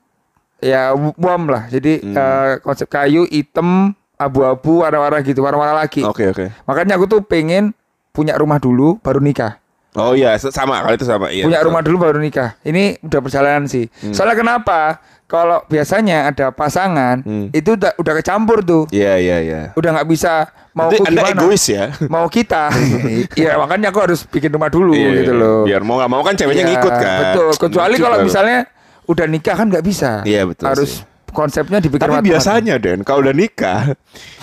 ya 0.57 0.89
bom 0.95 1.43
lah. 1.45 1.69
Jadi 1.69 2.01
Hmm. 2.01 2.17
eh, 2.17 2.53
konsep 2.59 2.87
kayu 2.87 3.29
hitam, 3.29 3.93
abu-abu, 4.17 4.81
warna-warna 4.81 5.21
gitu, 5.21 5.39
warna-warna 5.39 5.77
lagi. 5.77 6.01
Oke 6.01 6.25
oke. 6.27 6.49
Makanya 6.65 6.97
aku 6.97 7.05
tuh 7.07 7.21
pengen 7.21 7.77
punya 8.09 8.33
rumah 8.33 8.57
dulu, 8.57 8.97
baru 8.97 9.21
nikah. 9.21 9.61
Oh 9.97 10.13
iya 10.13 10.37
sama 10.37 10.79
kalau 10.79 10.93
itu 10.93 11.03
sama. 11.03 11.25
Iya, 11.27 11.43
punya 11.43 11.57
betul. 11.57 11.67
rumah 11.67 11.81
dulu, 11.81 11.97
baru 11.99 12.17
nikah. 12.17 12.53
Ini 12.61 13.01
udah 13.01 13.19
perjalanan 13.19 13.65
sih. 13.65 13.89
Hmm. 13.97 14.13
Soalnya 14.13 14.37
kenapa? 14.37 15.01
Kalau 15.25 15.59
biasanya 15.65 16.31
ada 16.31 16.55
pasangan, 16.55 17.19
Hmm. 17.19 17.51
itu 17.51 17.75
udah, 17.75 17.97
udah 17.97 18.13
kecampur 18.15 18.63
tuh. 18.63 18.87
Iya 18.89 19.17
iya 19.17 19.37
iya. 19.41 19.61
Udah 19.75 19.91
nggak 19.91 20.07
bisa 20.07 20.47
mau 20.71 20.87
aku 20.87 21.03
anda 21.03 21.19
gimana. 21.19 21.35
egois 21.35 21.65
ya? 21.67 21.91
Mau 22.07 22.29
kita. 22.29 22.71
Iya, 23.35 23.57
makanya 23.57 23.89
aku 23.89 23.99
harus 23.99 24.23
bikin 24.23 24.47
rumah 24.47 24.69
dulu 24.69 24.93
Iya, 24.93 25.09
gitu 25.19 25.33
iya. 25.33 25.41
loh. 25.41 25.59
Biar 25.65 25.81
mau 25.83 25.99
nggak 25.99 26.11
mau 26.13 26.21
kan 26.21 26.31
ceweknya 26.31 26.63
Iya, 26.63 26.71
ngikut 26.71 26.93
kan. 26.93 27.19
Betul. 27.19 27.47
Kecuali 27.59 27.95
kalau 27.97 28.17
misalnya 28.21 28.59
udah 29.03 29.25
nikah 29.25 29.55
kan 29.57 29.65
nggak 29.67 29.83
bisa. 29.83 30.21
Iya, 30.23 30.45
betul 30.45 30.63
Harus 30.63 30.91
sih. 30.93 31.16
Konsepnya 31.31 31.79
dipikir 31.79 32.03
Tapi 32.03 32.23
biasanya 32.23 32.75
Den, 32.77 33.01
kalau 33.01 33.23
udah 33.23 33.35
nikah, 33.35 33.95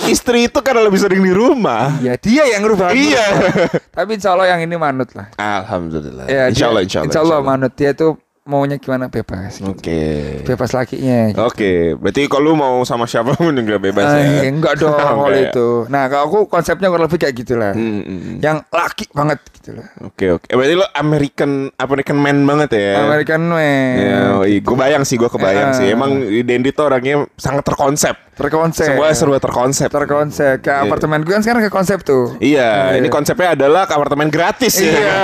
istri 0.06 0.46
itu 0.46 0.58
karena 0.60 0.84
lebih 0.84 0.98
sering 0.98 1.20
di 1.20 1.30
rumah. 1.30 1.98
Iya, 2.00 2.14
dia 2.16 2.44
yang 2.48 2.64
ngerubah. 2.64 2.90
Iya. 2.92 3.26
Tapi 3.90 4.10
insya 4.16 4.32
Allah 4.32 4.56
yang 4.56 4.60
ini 4.64 4.74
manut 4.74 5.12
lah. 5.12 5.28
Alhamdulillah. 5.36 6.26
Ya, 6.26 6.48
insya 6.48 6.66
dia- 6.66 6.70
Allah, 6.72 6.82
insya 6.82 6.98
Allah. 7.00 7.08
insya 7.10 7.20
Allah 7.20 7.38
manut. 7.40 7.72
Dia 7.74 7.90
tuh 7.92 8.16
maunya 8.44 8.76
gimana 8.76 9.08
bebas. 9.08 9.56
Oke. 9.64 10.44
Bebas 10.44 10.70
lakinya. 10.70 11.32
gitu. 11.32 11.40
Oke, 11.40 11.72
berarti 11.96 12.28
kalau 12.28 12.44
lu 12.44 12.52
mau 12.54 12.84
sama 12.84 13.04
siapa 13.04 13.32
pun 13.32 13.56
juga 13.56 13.80
bebas 13.80 14.04
Ah, 14.04 14.20
ya. 14.20 14.44
iya, 14.44 14.52
enggak 14.52 14.76
dong 14.76 14.92
kalau 15.00 15.32
ya? 15.32 15.48
itu. 15.48 15.68
Nah, 15.88 16.04
kalau 16.06 16.24
aku 16.28 16.38
konsepnya 16.46 16.92
kurang 16.92 17.08
lebih 17.08 17.18
kayak 17.18 17.34
gitulah. 17.34 17.72
Hmm, 17.72 18.04
hmm, 18.04 18.18
hmm. 18.20 18.36
Yang 18.38 18.56
laki 18.68 19.04
banget 19.10 19.38
gitu 19.50 19.70
lah. 19.72 19.86
Oke 20.02 20.26
oke. 20.30 20.44
Eh, 20.44 20.54
Berarti 20.54 20.74
lo 20.74 20.84
American 20.92 21.50
American 21.74 22.16
man 22.16 22.36
banget 22.44 22.70
ya. 22.74 22.92
American 23.00 23.42
man. 23.48 23.94
Ya, 23.96 24.20
gue 24.60 24.76
bayang 24.76 25.02
sih, 25.02 25.16
gue 25.16 25.26
kebayang 25.26 25.72
Eh. 25.72 25.74
sih. 25.74 25.86
Emang 25.88 26.12
Dendi 26.44 26.68
tuh 26.68 26.84
orangnya 26.84 27.24
sangat 27.34 27.64
terkonsep. 27.64 28.12
Terkonsep. 28.34 28.92
Semua 28.92 29.08
serba 29.10 29.38
terkonsep. 29.38 29.88
terkonsep. 29.88 30.60
Kayak 30.60 30.78
Iya. 30.78 30.84
apartemen 30.84 31.24
gue 31.24 31.32
kan 31.32 31.40
sekarang 31.40 31.62
ke 31.62 31.72
konsep 31.72 32.02
tuh. 32.02 32.36
Iya, 32.36 32.92
Iya. 32.92 33.00
ini 33.00 33.08
konsepnya 33.08 33.56
adalah 33.56 33.88
apartemen 33.88 34.28
gratis 34.28 34.76
ya. 34.76 34.92
Iya. 34.92 35.16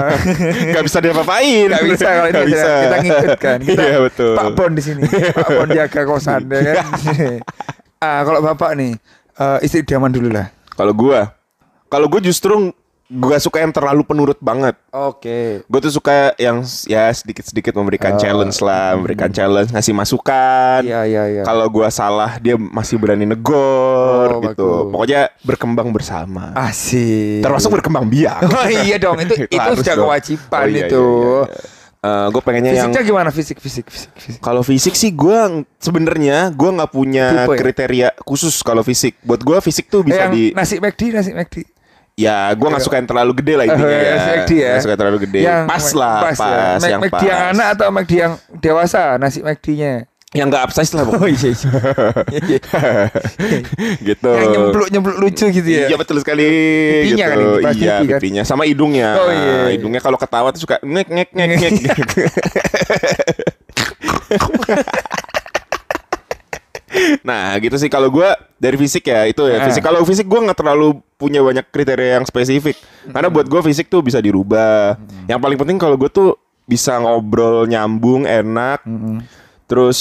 Gak 0.72 0.84
bisa 0.86 0.98
diapa-apain. 0.98 1.68
Gak 1.68 1.84
bisa 1.84 2.06
kalau 2.08 2.30
Nggak 2.30 2.45
ini 2.46 2.54
bisa. 2.54 2.70
kita 2.78 2.96
ngikut 3.02 3.30
kan. 3.36 3.58
Kita 3.60 3.82
iya 3.82 3.98
betul. 4.00 4.34
Pak 4.34 4.48
Bon 4.54 4.70
di 4.70 4.82
sini. 4.82 5.02
Pak 5.06 5.48
Bon 5.52 5.68
jaga 5.68 6.00
kosan 6.02 6.42
ya 6.46 6.60
kan. 6.78 6.86
ah 8.04 8.20
kalau 8.22 8.40
bapak 8.40 8.70
nih 8.74 8.92
eh, 9.34 9.58
istri 9.60 9.82
idaman 9.82 10.08
dulu 10.08 10.30
lah. 10.30 10.48
Kalau 10.72 10.92
gue, 10.92 11.20
kalau 11.86 12.06
gue 12.06 12.20
justru 12.22 12.70
gue 13.06 13.38
suka 13.38 13.62
yang 13.62 13.70
terlalu 13.70 14.02
penurut 14.02 14.34
banget. 14.36 14.74
Oke. 14.90 15.62
Gue 15.64 15.78
tuh 15.78 15.94
suka 15.94 16.34
yang 16.36 16.60
ya 16.84 17.06
sedikit-sedikit 17.08 17.70
memberikan 17.72 18.18
challenge 18.18 18.58
lah, 18.58 18.98
memberikan 18.98 19.30
challenge, 19.30 19.70
ngasih 19.70 19.94
masukan. 19.94 20.82
Iya 20.82 21.06
iya 21.06 21.22
iya. 21.30 21.42
Kalau 21.46 21.70
gua 21.70 21.86
salah 21.88 22.34
dia 22.36 22.58
masih 22.58 22.98
berani 22.98 23.22
negor 23.22 24.26
Oh, 24.36 24.42
gitu. 24.42 24.66
bagus. 24.66 24.90
Pokoknya 24.90 25.20
berkembang 25.46 25.88
bersama. 25.94 26.50
Asik. 26.58 27.46
Termasuk 27.46 27.78
berkembang 27.78 28.10
biak. 28.10 28.42
Oh 28.50 28.66
iya 28.66 28.98
dong 28.98 29.22
itu 29.22 29.46
itu 29.46 29.54
Harus 29.54 29.78
sudah 29.80 29.94
dong. 29.94 30.10
kewajiban 30.10 30.60
Oh, 30.60 30.66
iya, 30.66 30.84
itu. 30.90 31.06
Gue 32.28 32.42
pengennya 32.42 32.72
yang 32.72 32.88
Fisiknya 32.88 33.02
gimana 33.04 33.30
fisik 33.30 33.56
fisik 33.56 33.86
fisik 33.86 34.10
fisik. 34.12 34.40
kalau 34.40 34.60
fisik 34.60 34.92
sih 34.92 35.10
gua 35.10 35.48
sebenarnya 35.76 36.50
gua 36.50 36.70
nggak 36.74 36.90
punya 36.90 37.26
Tipe 37.46 37.52
ya? 37.52 37.58
kriteria 37.58 38.08
khusus 38.20 38.54
kalau 38.60 38.80
fisik. 38.80 39.16
Buat 39.20 39.40
gua 39.40 39.58
fisik 39.58 39.86
tuh 39.86 40.00
bisa 40.00 40.24
yang 40.24 40.32
di 40.32 40.50
nasi 40.50 40.76
McD 40.76 41.02
nasi 41.10 41.30
McD. 41.30 41.64
ya 42.14 42.48
gua 42.52 42.72
nggak 42.72 42.82
suka 42.82 42.96
yang 42.96 43.06
terlalu 43.06 43.32
gede 43.38 43.54
lah 43.54 43.64
intinya 43.66 43.86
Oh, 43.86 43.92
ya. 43.92 44.10
nasi 44.10 44.28
McD 44.32 44.52
ya. 44.52 44.66
Nggak 44.66 44.80
suka 44.80 44.92
yang 44.92 45.00
terlalu 45.00 45.18
gede. 45.22 45.40
pas 45.64 45.84
lah, 45.92 46.16
pas, 46.22 46.36
ya. 46.36 46.64
Mac- 46.76 46.90
yang 46.90 47.00
McD 47.00 47.12
pas. 47.12 47.22
yang 47.22 47.40
anak 47.52 47.66
atau 47.72 47.86
McD 47.90 48.12
yang 48.16 48.32
dewasa 48.56 49.00
nasi 49.16 49.38
McD-nya. 49.40 49.92
Yang 50.36 50.52
nggak 50.52 50.68
upsize 50.68 50.92
lah 50.92 51.08
pokoknya. 51.08 51.24
Oh 51.24 51.28
iya 51.32 51.48
iya. 51.48 51.72
gitu. 54.12 54.28
yang 54.28 54.52
nyempluk 54.52 54.92
nyempluk 54.92 55.16
lucu 55.16 55.48
gitu 55.48 55.68
ya. 55.68 55.88
Iya 55.88 55.96
betul 55.96 56.20
sekali 56.20 56.44
Pipinya 56.44 57.24
gitu. 57.24 57.32
kan 57.32 57.40
ini, 57.40 57.48
iya, 57.48 57.72
pipi 57.72 57.88
kan? 57.88 58.04
pipinya 58.20 58.44
sama 58.44 58.68
hidungnya. 58.68 59.16
Oh, 59.16 59.32
iya, 59.32 59.40
iya. 59.40 59.80
Hidungnya 59.80 60.04
kalau 60.04 60.20
ketawa 60.20 60.52
tuh 60.52 60.68
suka 60.68 60.76
ngek 60.84 61.08
ngek 61.08 61.32
ngek 61.32 61.48
ngek. 61.56 61.72
nah, 67.28 67.56
gitu 67.60 67.76
sih 67.80 67.88
kalau 67.88 68.10
gua 68.12 68.36
dari 68.60 68.76
fisik 68.76 69.08
ya 69.08 69.24
itu 69.28 69.42
ya. 69.48 69.60
Ah. 69.62 69.64
Fisik 69.68 69.84
kalau 69.84 70.04
fisik 70.04 70.28
gua 70.28 70.40
nggak 70.44 70.58
terlalu 70.60 71.00
punya 71.16 71.40
banyak 71.40 71.64
kriteria 71.72 72.20
yang 72.20 72.26
spesifik. 72.28 72.76
Karena 73.08 73.32
buat 73.32 73.48
gua 73.48 73.64
fisik 73.64 73.88
tuh 73.88 74.04
bisa 74.04 74.20
dirubah. 74.20 75.00
Yang 75.24 75.40
paling 75.40 75.58
penting 75.58 75.78
kalau 75.80 75.96
gua 75.96 76.12
tuh 76.12 76.36
bisa 76.66 76.98
ngobrol 76.98 77.70
nyambung, 77.70 78.26
enak. 78.26 78.82
Terus 79.66 79.98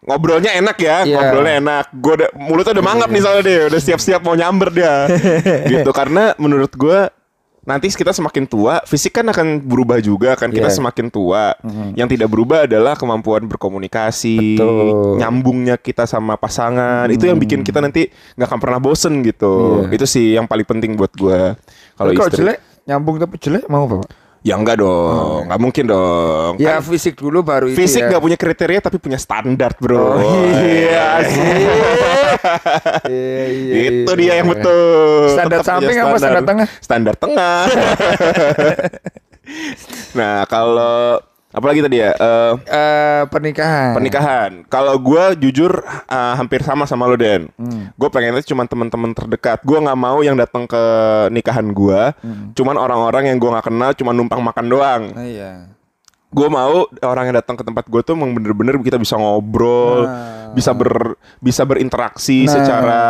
ngobrolnya 0.00 0.52
enak 0.54 0.76
ya, 0.76 0.96
Iya. 1.02 1.16
ngobrolnya 1.16 1.54
enak. 1.60 1.84
Gue 1.94 2.12
udah 2.18 2.28
mulutnya 2.36 2.72
udah 2.76 2.86
mangap 2.86 3.08
nih 3.08 3.22
soalnya 3.22 3.44
dia, 3.44 3.62
udah 3.68 3.80
siap-siap 3.80 4.20
mau 4.20 4.34
nyamber 4.34 4.68
dia. 4.70 5.08
gitu 5.72 5.90
karena 5.90 6.36
menurut 6.36 6.72
gue 6.72 7.08
nanti 7.64 7.88
kita 7.88 8.12
semakin 8.12 8.44
tua, 8.44 8.84
fisik 8.84 9.16
kan 9.16 9.24
akan 9.24 9.56
berubah 9.58 9.96
juga 9.96 10.36
kan 10.36 10.52
kita 10.52 10.68
Iya. 10.68 10.76
semakin 10.76 11.08
tua. 11.08 11.56
Yang 11.96 12.08
tidak 12.12 12.28
berubah 12.28 12.68
adalah 12.68 12.92
kemampuan 12.92 13.48
berkomunikasi, 13.48 14.60
Betul. 14.60 15.16
nyambungnya 15.16 15.80
kita 15.80 16.04
sama 16.04 16.36
pasangan. 16.36 17.08
Itu 17.08 17.24
yang 17.24 17.40
bikin 17.40 17.64
kita 17.64 17.80
nanti 17.80 18.12
nggak 18.36 18.48
akan 18.48 18.60
pernah 18.60 18.76
bosen 18.76 19.24
gitu. 19.24 19.88
Iya. 19.88 19.96
Itu 19.96 20.04
sih 20.04 20.36
yang 20.36 20.44
paling 20.44 20.68
penting 20.68 20.92
buat 20.92 21.12
gue. 21.12 21.56
Kalau 21.96 22.10
istri, 22.12 22.44
jelek 22.44 22.58
nyambung 22.84 23.16
tapi 23.16 23.40
jelek 23.40 23.64
mau 23.66 23.88
bapak? 23.88 24.12
Ya 24.44 24.60
enggak 24.60 24.76
dong, 24.84 25.48
nggak 25.48 25.60
mungkin 25.60 25.84
dong. 25.88 26.52
Ya 26.60 26.76
Kan 26.76 26.84
fisik 26.84 27.16
dulu 27.16 27.40
baru 27.40 27.72
itu 27.72 27.80
fisik 27.80 28.04
ya. 28.04 28.08
nggak 28.12 28.22
punya 28.22 28.36
kriteria 28.36 28.80
tapi 28.84 29.00
punya 29.00 29.16
standar 29.16 29.72
bro. 29.80 30.20
Oh 30.20 30.20
iya 30.68 31.24
sih. 31.24 31.48
Iya, 33.08 33.42
iya, 33.48 33.74
Itu 34.04 34.12
iya. 34.12 34.20
dia 34.20 34.32
yang 34.44 34.48
betul. 34.52 35.32
Standar 35.32 35.60
Tetap 35.64 35.68
samping 35.80 35.96
apa 35.96 36.16
standar 36.20 36.44
tengah? 36.44 36.66
Standar 36.84 37.14
tengah. 37.16 37.58
nah, 40.18 40.44
kalau 40.44 41.24
apalagi 41.54 41.80
tadi 41.80 41.96
ya? 41.96 42.10
Eh, 42.12 42.52
Eh, 42.66 43.22
pernikahan. 43.26 43.94
pernikahan. 43.94 44.50
Kalau 44.66 44.94
gue 44.96 45.24
jujur 45.40 45.70
eh, 45.86 46.34
hampir 46.34 46.60
sama 46.60 46.84
sama 46.84 47.06
lo 47.06 47.14
Den. 47.14 47.46
Hmm. 47.54 47.94
Gue 47.94 48.08
pengennya 48.08 48.42
cuma 48.42 48.64
teman-teman 48.64 49.10
terdekat. 49.10 49.62
Gue 49.62 49.78
nggak 49.78 49.96
mau 49.96 50.20
yang 50.20 50.34
datang 50.34 50.66
ke 50.66 50.82
nikahan 51.30 51.70
gue. 51.70 52.00
Hmm. 52.16 52.50
Cuman 52.52 52.74
orang-orang 52.74 53.30
yang 53.30 53.38
gue 53.38 53.48
nggak 53.48 53.64
kenal, 53.64 53.90
cuma 53.94 54.10
numpang 54.10 54.42
makan 54.42 54.66
doang. 54.66 55.02
Ah, 55.12 55.22
iya. 55.22 55.52
Gue 56.28 56.50
mau 56.50 56.82
orang 57.00 57.30
yang 57.30 57.36
datang 57.36 57.54
ke 57.54 57.62
tempat 57.62 57.86
gue 57.86 58.02
tuh 58.02 58.12
emang 58.12 58.34
bener-bener 58.34 58.74
kita 58.80 58.98
bisa 58.98 59.14
ngobrol, 59.14 60.02
Nah. 60.02 60.50
bisa 60.50 60.74
ber 60.74 61.14
bisa 61.38 61.62
berinteraksi 61.62 62.42
Nah, 62.42 62.50
secara 62.50 63.02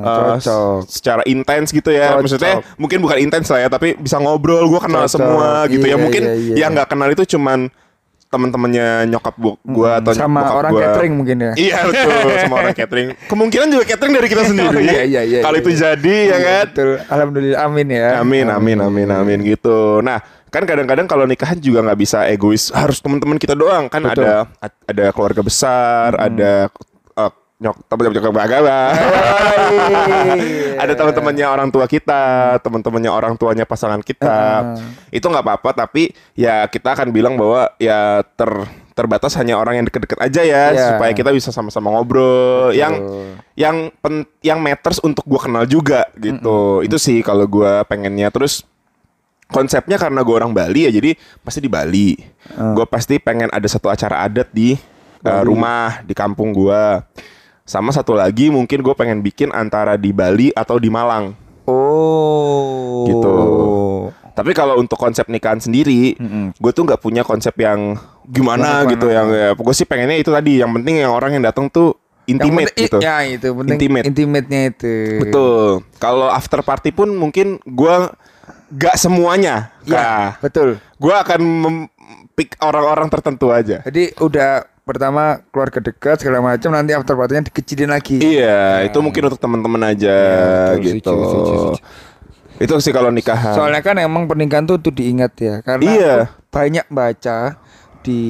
eh, 0.00 0.16
cocok. 0.40 0.78
secara 0.88 1.22
intens 1.24 1.70
gitu 1.70 1.92
ya. 1.92 2.16
Cocok. 2.16 2.20
Maksudnya 2.24 2.54
mungkin 2.76 3.04
bukan 3.04 3.20
intens 3.20 3.52
lah 3.52 3.60
ya, 3.60 3.68
tapi 3.68 4.00
bisa 4.00 4.16
ngobrol. 4.16 4.64
Gue 4.64 4.80
kenal 4.80 5.04
Cocok. 5.04 5.12
semua 5.12 5.68
gitu 5.68 5.84
ya. 5.84 5.92
Iya, 5.92 5.96
Mungkin 6.00 6.22
iya, 6.24 6.34
iya. 6.40 6.54
yang 6.56 6.72
nggak 6.72 6.88
kenal 6.88 7.08
itu 7.10 7.28
cuman 7.28 7.68
teman-temannya 8.30 9.10
nyokap 9.10 9.34
bu 9.34 9.58
gue 9.60 9.90
atau 9.90 10.14
Hmm, 10.14 10.22
sama 10.22 10.40
bokap 10.40 10.54
orang 10.56 10.70
gua. 10.72 10.82
catering 10.86 11.12
mungkin 11.18 11.36
ya. 11.36 11.52
Iya 11.58 11.78
betul 11.84 12.10
sama 12.46 12.54
orang 12.62 12.76
catering. 12.78 13.06
Kemungkinan 13.26 13.66
juga 13.68 13.84
catering 13.84 14.14
dari 14.14 14.28
kita 14.30 14.42
sendiri. 14.46 14.76
Oh, 14.78 14.82
iya, 14.82 15.02
iya, 15.02 15.22
iya, 15.26 15.40
Kalau 15.42 15.58
iya. 15.58 15.64
itu 15.66 15.70
jadi 15.74 16.16
ya 16.24 16.38
kan. 16.38 16.64
Betul. 16.70 16.90
Alhamdulillah 17.04 17.58
amin 17.60 17.86
ya. 17.90 18.08
Amin 18.18 18.46
amin 18.46 18.78
amin 18.80 19.08
amin 19.10 19.38
gitu. 19.42 19.98
Nah 20.00 20.22
kan 20.46 20.62
kadang-kadang 20.62 21.06
kalau 21.06 21.26
nikahan 21.26 21.58
juga 21.58 21.82
nggak 21.82 21.98
bisa 22.00 22.26
egois 22.26 22.70
harus 22.70 22.98
teman-teman 22.98 23.38
kita 23.38 23.54
doang 23.54 23.86
kan 23.86 24.02
Betul. 24.02 24.26
ada 24.26 24.50
ada 24.86 25.06
keluarga 25.10 25.42
besar 25.42 26.18
ada 26.18 26.66
eh, 26.66 26.89
nyok 27.60 27.76
teman-teman 27.92 28.14
nyokap 28.16 28.36
agama 28.40 28.78
ada 30.80 30.92
teman-temannya 30.96 31.46
orang 31.46 31.68
tua 31.68 31.84
kita 31.84 32.56
teman-temannya 32.64 33.10
orang 33.12 33.36
tuanya 33.36 33.68
pasangan 33.68 34.00
kita. 34.00 34.64
Itu 35.12 35.28
nggak 35.28 35.44
apa-apa 35.44 35.84
tapi 35.84 36.16
ya 36.32 36.64
kita 36.66 36.96
akan 36.96 37.12
bilang 37.12 37.36
bahwa 37.36 37.68
ya 37.76 38.24
ter 38.24 38.48
terbatas 38.96 39.36
hanya 39.36 39.56
orang 39.56 39.80
yang 39.80 39.86
deket-deket 39.88 40.18
aja 40.20 40.42
ya 40.44 40.64
Iya. 40.72 40.86
supaya 40.96 41.12
kita 41.12 41.30
bisa 41.36 41.52
sama-sama 41.52 41.92
ngobrol. 41.92 42.72
Yang 42.72 42.94
yang 43.56 43.92
pen, 44.00 44.24
yang 44.40 44.60
matters 44.60 44.96
untuk 45.04 45.28
gua 45.28 45.44
kenal 45.44 45.64
juga 45.68 46.08
gitu. 46.16 46.80
Itu 46.80 46.96
sih 46.96 47.20
kalau 47.20 47.44
gua 47.44 47.84
pengennya. 47.84 48.32
Terus 48.32 48.64
konsepnya 49.50 49.98
karena 49.98 50.22
gue 50.22 50.30
orang 50.30 50.54
Bali 50.54 50.86
ya 50.86 50.94
jadi 50.94 51.12
pasti 51.44 51.60
di 51.60 51.66
Bali. 51.66 52.14
Gue 52.54 52.86
pasti 52.86 53.18
pengen 53.18 53.50
ada 53.50 53.66
satu 53.66 53.90
acara 53.90 54.22
adat 54.22 54.46
di 54.54 54.78
uh, 55.26 55.42
rumah 55.42 56.06
di 56.06 56.14
kampung 56.14 56.54
gue 56.54 56.82
sama 57.62 57.90
satu 57.90 58.12
lagi 58.12 58.48
mungkin 58.48 58.80
gue 58.80 58.92
pengen 58.92 59.20
bikin 59.20 59.50
antara 59.50 59.94
di 59.94 60.10
Bali 60.10 60.50
atau 60.50 60.76
di 60.76 60.88
Malang 60.88 61.32
Oh. 61.64 63.06
Gitu. 63.06 63.34
tapi 64.30 64.50
kalau 64.52 64.76
untuk 64.76 64.96
konsep 64.96 65.26
nikahan 65.26 65.58
sendiri 65.58 66.16
gue 66.54 66.70
tuh 66.70 66.82
nggak 66.82 66.98
punya 66.98 67.20
konsep 67.20 67.52
yang 67.54 67.94
gimana 68.24 68.82
Gimana, 68.82 68.90
gitu 68.90 69.06
yang 69.06 69.28
ya, 69.28 69.48
gue 69.52 69.74
sih 69.74 69.84
pengennya 69.84 70.16
itu 70.16 70.30
tadi 70.30 70.58
yang 70.58 70.70
penting 70.72 70.98
yang 70.98 71.12
orang 71.12 71.36
yang 71.36 71.44
datang 71.44 71.68
tuh 71.68 71.94
intimate 72.24 72.72
gitu 72.72 72.98
Ya 72.98 73.20
itu 73.22 73.50
penting 73.52 73.76
Intimate. 73.76 74.04
intimate-nya 74.06 74.60
itu. 74.70 74.94
betul 75.20 75.62
kalau 75.96 76.26
after 76.26 76.60
party 76.60 76.88
pun 76.88 77.10
mungkin 77.12 77.58
gue 77.60 77.94
gak 78.72 78.96
semuanya 78.96 79.74
Ya, 79.82 79.98
nah 79.98 80.26
betul. 80.38 80.78
gue 80.78 81.14
akan 81.14 81.40
pick 82.32 82.54
orang-orang 82.58 83.10
tertentu 83.10 83.50
aja. 83.50 83.82
Jadi 83.82 84.16
udah 84.16 84.64
pertama 84.84 85.44
keluarga 85.54 85.78
dekat 85.78 86.20
segala 86.20 86.42
macam 86.42 86.70
nanti 86.74 86.96
after 86.96 87.14
party-nya 87.14 87.46
dikecilin 87.46 87.90
lagi. 87.92 88.18
Iya, 88.18 88.84
itu 88.84 88.98
mungkin 88.98 89.30
untuk 89.30 89.40
teman-teman 89.40 89.94
aja 89.94 90.16
betul, 90.74 90.82
gitu. 90.84 91.14
setuju, 91.14 91.26
setuju. 91.54 91.82
Itu 92.60 92.74
sih 92.84 92.92
kalau 92.92 93.08
nikahan. 93.08 93.56
Soalnya 93.56 93.80
kan 93.80 93.96
emang 93.96 94.28
pernikahan 94.28 94.68
tuh 94.68 94.76
tuh 94.76 94.92
diingat 94.92 95.32
ya 95.40 95.54
karena 95.64 95.90
Iya. 95.90 96.14
banyak 96.52 96.86
baca 96.92 97.56
di 98.00 98.22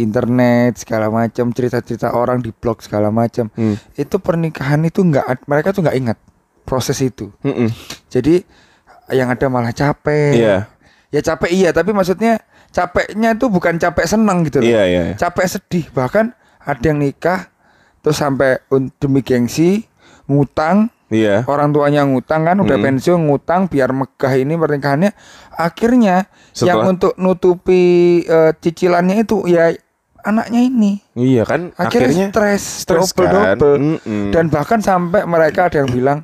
internet 0.00 0.80
segala 0.80 1.12
macam 1.12 1.52
cerita-cerita 1.52 2.12
orang 2.16 2.40
di 2.40 2.52
blog 2.52 2.80
segala 2.80 3.12
macam. 3.12 3.52
Hmm. 3.56 3.76
Itu 3.96 4.20
pernikahan 4.20 4.84
itu 4.84 5.00
nggak 5.04 5.48
mereka 5.48 5.72
tuh 5.72 5.84
nggak 5.84 5.96
ingat 5.96 6.18
proses 6.68 7.00
itu. 7.00 7.32
Mm-mm. 7.40 7.72
Jadi 8.12 8.44
yang 9.12 9.32
ada 9.32 9.48
malah 9.48 9.72
capek. 9.72 10.36
Iya. 10.36 10.56
Ya 11.08 11.20
capek 11.24 11.48
iya, 11.48 11.72
tapi 11.72 11.96
maksudnya 11.96 12.36
capeknya 12.78 13.34
itu 13.34 13.50
bukan 13.50 13.74
capek 13.74 14.06
senang 14.06 14.46
gitu 14.46 14.62
loh. 14.62 14.70
Iya, 14.70 14.82
iya. 14.86 15.02
Capek 15.14 15.46
sedih. 15.48 15.90
Bahkan 15.90 16.30
ada 16.60 16.84
yang 16.84 17.02
nikah 17.02 17.50
terus 17.98 18.16
sampai 18.16 18.62
demi 18.96 19.20
gengsi 19.20 19.82
ngutang 20.24 20.94
Iya. 21.08 21.40
orang 21.44 21.72
tuanya 21.72 22.04
ngutang 22.04 22.44
kan 22.44 22.60
udah 22.60 22.76
pensiun 22.76 23.26
ngutang 23.26 23.64
biar 23.66 23.90
megah 23.90 24.28
ini 24.30 24.54
pernikahannya 24.54 25.16
akhirnya 25.50 26.28
yang 26.54 26.78
Setelah- 26.78 26.84
untuk 26.86 27.12
nutupi 27.16 27.80
eh, 28.22 28.52
cicilannya 28.54 29.24
itu 29.24 29.48
ya 29.48 29.72
anaknya 30.20 30.60
ini 30.62 31.00
Iya 31.16 31.48
kan 31.48 31.72
akhirnya, 31.74 32.12
akhirnya 32.12 32.26
stres 32.28 32.62
stres 32.84 33.08
double 33.10 33.24
kan. 33.24 33.56
double 33.56 33.76
Mm-mm. 33.80 34.24
dan 34.30 34.44
bahkan 34.46 34.78
sampai 34.78 35.24
mereka 35.24 35.72
ada 35.72 35.80
yang 35.80 35.88
bilang 35.88 36.18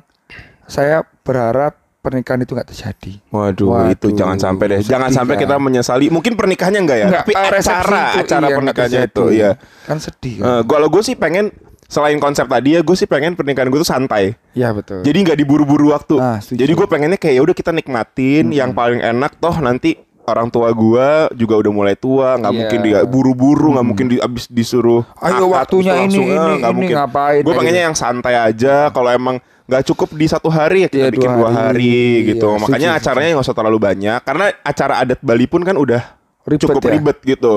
saya 0.63 1.01
berharap 1.21 1.81
pernikahan 2.05 2.39
itu 2.45 2.53
nggak 2.53 2.69
terjadi 2.69 3.13
Waduh, 3.33 3.67
Waduh, 3.73 3.93
itu 3.97 4.07
jangan 4.13 4.37
sampai 4.37 4.65
deh. 4.69 4.79
Jangan 4.85 5.09
sedih 5.09 5.17
sampai 5.17 5.35
kan. 5.35 5.41
kita 5.49 5.55
menyesali. 5.57 6.05
Mungkin 6.13 6.33
pernikahannya 6.37 6.81
enggak 6.85 6.97
ya, 7.01 7.07
Nggak, 7.09 7.23
tapi 7.25 7.33
eh, 7.33 7.41
acara 7.49 8.03
itu, 8.13 8.19
acara 8.21 8.45
iya, 8.45 8.55
pernikahannya 8.55 9.01
itu 9.09 9.23
iya. 9.33 9.51
kan 9.89 9.97
sedih 9.97 10.33
kan? 10.37 10.45
Eh, 10.45 10.61
kalau 10.69 10.87
gue 10.93 11.01
sih 11.01 11.15
pengen 11.17 11.49
selain 11.85 12.17
konsep 12.21 12.45
tadi 12.45 12.77
ya, 12.77 12.85
gue 12.85 12.95
sih 12.95 13.09
pengen 13.09 13.33
pernikahan 13.33 13.73
gue 13.73 13.79
tuh 13.81 13.89
santai. 13.89 14.37
ya 14.53 14.69
betul 14.71 15.01
Jadi 15.01 15.17
nggak 15.25 15.37
diburu-buru 15.41 15.89
waktu. 15.91 16.21
Ah, 16.21 16.37
setuju. 16.37 16.61
Jadi 16.61 16.71
gue 16.77 16.87
pengennya 16.87 17.17
kayak 17.17 17.35
ya 17.35 17.41
udah 17.41 17.55
kita 17.57 17.71
nikmatin 17.73 18.53
yang 18.53 18.71
paling 18.71 19.01
enak 19.01 19.41
toh 19.41 19.57
nanti 19.57 19.97
orang 20.25 20.49
tua 20.49 20.73
gua 20.73 21.29
juga 21.37 21.53
udah 21.61 21.71
mulai 21.71 21.95
tua, 21.95 22.35
nggak 22.41 22.51
Iya. 22.51 22.59
mungkin 22.59 22.79
dia 22.81 22.99
buru-buru, 23.05 23.67
nggak 23.77 23.85
mungkin 23.85 24.05
di, 24.09 24.17
abis 24.17 24.49
disuruh. 24.49 25.05
Ayo, 25.21 25.45
akad, 25.45 25.53
waktunya 25.53 25.93
terus 25.93 26.01
ini, 26.01 26.17
langsung, 26.17 26.25
eh, 26.25 26.33
ini, 26.33 26.53
nggak 26.57 26.73
ini, 26.73 26.77
mungkin. 26.81 26.95
ngapain, 26.97 27.41
Gue 27.45 27.53
pengennya 27.53 27.83
yang 27.85 27.97
santai 27.97 28.33
aja. 28.33 28.89
Kalau 28.89 29.09
emang 29.13 29.37
nggak 29.65 29.83
cukup 29.83 30.09
di 30.13 30.25
satu 30.25 30.47
hari 30.47 30.85
ya 30.85 30.89
kita 30.89 31.05
Iya, 31.07 31.13
bikin 31.13 31.31
dua 31.31 31.39
dua 31.39 31.49
hari. 31.49 31.65
hari, 31.81 31.97
gitu. 32.29 32.49
Iya, 32.49 32.61
Makanya 32.61 32.89
setuju, 32.91 33.01
acaranya 33.01 33.29
nggak 33.33 33.45
usah 33.45 33.57
terlalu 33.57 33.79
banyak, 33.79 34.19
karena 34.21 34.45
acara 34.61 34.93
adat 34.99 35.19
Bali 35.19 35.45
pun 35.45 35.61
kan 35.61 35.73
udah 35.73 36.03
Ribet 36.45 36.61
cukup 36.61 36.81
ya? 36.85 36.93
ribet 36.93 37.17
gitu. 37.25 37.55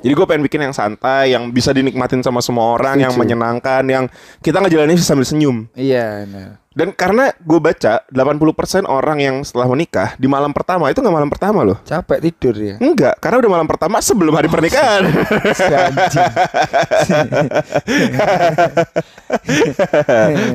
Jadi 0.00 0.12
gue 0.12 0.24
pengen 0.24 0.42
bikin 0.42 0.60
yang 0.64 0.72
santai, 0.72 1.32
yang 1.32 1.52
bisa 1.52 1.72
dinikmatin 1.72 2.24
sama 2.24 2.40
semua 2.40 2.72
orang, 2.72 2.96
yang 2.96 3.12
Setuju. 3.12 3.20
menyenangkan, 3.20 3.84
yang 3.84 4.04
kita 4.40 4.60
ngejalanin 4.60 4.96
sambil 4.96 5.24
senyum. 5.24 5.68
iya 5.72 6.24
nah. 6.24 6.56
Dan 6.70 6.94
karena 6.94 7.34
gue 7.42 7.58
baca 7.58 8.06
80% 8.14 8.86
orang 8.86 9.18
yang 9.18 9.42
setelah 9.42 9.66
menikah 9.66 10.14
di 10.14 10.30
malam 10.30 10.54
pertama 10.54 10.86
itu 10.86 11.02
nggak 11.02 11.16
malam 11.18 11.26
pertama 11.26 11.66
loh. 11.66 11.82
capek 11.82 12.22
tidur 12.22 12.54
ya 12.54 12.78
Enggak, 12.78 13.18
karena 13.18 13.42
udah 13.42 13.50
malam 13.50 13.66
pertama 13.66 13.98
sebelum 13.98 14.30
hari 14.30 14.46
pernikahan. 14.46 15.02
Si 15.50 15.66
anjing. 15.66 16.30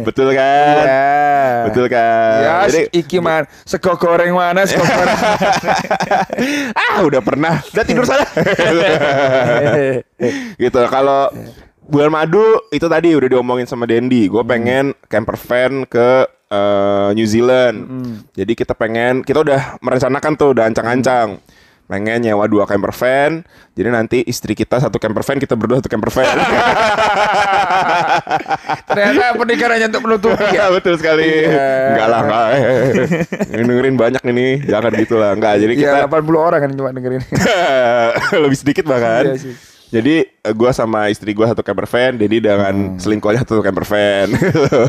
Betul 0.07 0.31
kan? 0.31 0.75
ya 0.88 1.12
Betul 1.67 1.86
kan? 1.91 2.39
ya 2.39 2.51
Jadi 2.72 2.81
iki 2.95 3.19
man 3.19 3.43
sego 3.67 4.00
goreng 4.00 4.31
mana 4.31 4.63
sego 4.63 4.88
goreng 4.88 5.19
ah 6.95 7.03
udah 7.03 7.19
pernah, 7.19 7.60
udah 7.75 7.84
tidur 7.84 8.07
sana. 8.07 8.24
gitu. 10.63 10.79
Kalau 10.88 11.27
bulan 11.86 12.10
madu 12.10 12.44
itu 12.74 12.86
tadi 12.89 13.13
udah 13.13 13.30
diomongin 13.30 13.70
sama 13.70 13.86
Dendi. 13.86 14.25
Gue 14.25 14.42
pengen 14.42 14.98
camper 15.06 15.38
van 15.38 15.86
ke 15.86 16.25
eh, 16.50 17.10
New 17.13 17.27
Zealand. 17.30 17.77
Jadi 18.34 18.54
kita 18.58 18.74
pengen, 18.74 19.22
kita 19.22 19.46
udah 19.46 19.77
merencanakan 19.82 20.32
tuh, 20.36 20.50
udah 20.58 20.65
ancang-ancang. 20.70 21.39
Pengen 21.86 22.25
nyewa 22.25 22.50
dua 22.50 22.65
camper 22.65 22.89
van. 22.89 23.46
Jadi 23.77 23.89
nanti 23.94 24.18
istri 24.25 24.58
kita 24.58 24.82
satu 24.82 24.98
camper 24.98 25.22
van, 25.22 25.38
kita 25.38 25.54
berdua 25.54 25.77
satu 25.77 25.89
camper 25.94 26.10
van. 26.10 26.34
ternyata 28.89 29.38
pernikahan 29.38 29.72
hanya 29.77 29.88
untuk 29.94 30.04
menutupi 30.08 30.46
ya 30.50 30.72
Betul 30.75 30.98
sekali. 30.98 31.46
Iya. 31.46 31.70
Enggak 31.94 32.08
lah, 32.10 32.20
enggak. 32.25 32.48
Ini 33.54 33.63
dengerin 33.70 33.96
banyak 34.01 34.24
ini. 34.34 34.48
Jangan 34.65 34.92
gitu 34.98 35.15
lah. 35.22 35.38
Enggak. 35.38 35.62
Jadi 35.62 35.74
ya 35.77 36.10
kita 36.10 36.10
80 36.10 36.34
orang 36.34 36.60
kan 36.65 36.72
cuma 36.74 36.89
dengerin 36.89 37.22
lebih 38.44 38.58
sedikit 38.58 38.84
bahkan. 38.89 39.24
Iya 39.30 39.38
sih. 39.38 39.75
Jadi 39.86 40.15
eh, 40.25 40.54
gua 40.58 40.74
sama 40.74 41.08
istri 41.08 41.32
gua 41.32 41.50
satu 41.50 41.62
camper 41.62 41.86
van, 41.86 42.18
jadi 42.18 42.36
Hmm. 42.38 42.46
dengan 42.46 42.75
selingkuhnya 42.98 43.46
satu 43.46 43.62
camper 43.62 43.86
van. 43.86 44.27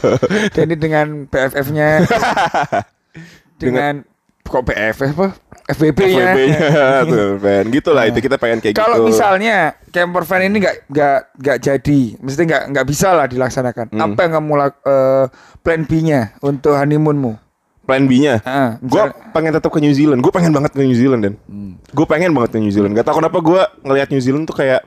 ini 0.65 0.75
dengan 0.75 1.07
BFF-nya 1.29 1.89
dengan 3.63 4.05
kok 4.47 4.63
BFF 4.63 5.11
apa 5.19 5.35
FBB-nya 5.67 6.31
FWB-nya 6.31 6.69
tuh 7.13 7.29
van. 7.43 7.65
Gitu 7.69 7.91
lah 7.91 8.07
itu 8.07 8.19
kita 8.23 8.39
pengen 8.39 8.63
kayak 8.63 8.79
Nah. 8.79 8.83
Kalau 8.87 8.97
gitu. 9.03 9.07
misalnya 9.11 9.57
camper 9.91 10.23
van 10.23 10.43
ini 10.47 10.57
nggak 10.63 10.77
nggak 10.87 11.19
nggak 11.43 11.59
jadi, 11.59 12.01
mesti 12.23 12.41
nggak 12.47 12.63
nggak 12.71 12.87
bisa 12.87 13.09
lah 13.11 13.27
dilaksanakan. 13.27 13.91
Hmm. 13.91 14.03
Apa 14.15 14.19
yang 14.27 14.33
kamu 14.39 14.53
eh, 14.87 15.25
plan 15.61 15.83
B-nya 15.83 16.39
untuk 16.41 16.79
honeymoonmu? 16.79 17.46
Plan 17.87 18.03
B-nya. 18.05 18.43
Ah, 18.43 18.77
Gua 18.83 19.09
misal- 19.09 19.31
pengen 19.31 19.53
tetap 19.55 19.71
ke 19.71 19.79
New 19.79 19.95
Zealand. 19.95 20.19
Gue 20.19 20.31
pengen 20.31 20.51
banget 20.51 20.75
ke 20.75 20.83
New 20.83 20.93
Zealand 20.93 21.23
dan. 21.23 21.35
Hmm. 21.47 21.79
Gue 21.89 22.03
pengen 22.05 22.31
banget 22.31 22.51
ke 22.53 22.59
New 22.59 22.69
Zealand. 22.69 22.93
Gak 22.93 23.07
tau 23.07 23.17
kenapa 23.17 23.39
gue 23.39 23.61
ngelihat 23.83 24.09
New 24.11 24.19
Zealand 24.19 24.45
tuh 24.45 24.57
kayak 24.57 24.83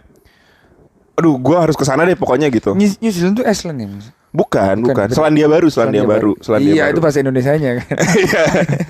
aduh 1.15 1.35
gue 1.35 1.51
harus 1.53 1.73
ke 1.73 1.83
sana 1.83 2.03
deh 2.03 2.13
pokoknya 2.13 2.47
gitu. 2.47 2.71
New, 2.71 2.87
New 2.87 3.11
Zealand 3.11 3.35
tuh 3.35 3.43
Iceland 3.43 3.77
ya? 3.77 3.87
Bukan, 4.29 4.85
bukan. 4.85 5.09
bener. 5.09 5.17
Selandia 5.17 5.47
Baru, 5.47 5.67
Selandia 5.67 6.03
Baru, 6.05 6.31
Selandia 6.37 6.69
Iya 6.69 6.83
Baru. 6.85 6.93
itu 6.93 6.99
bahasa 7.01 7.17
Indonesianya 7.19 7.71
kan. 7.81 7.95
Iya. 8.21 8.43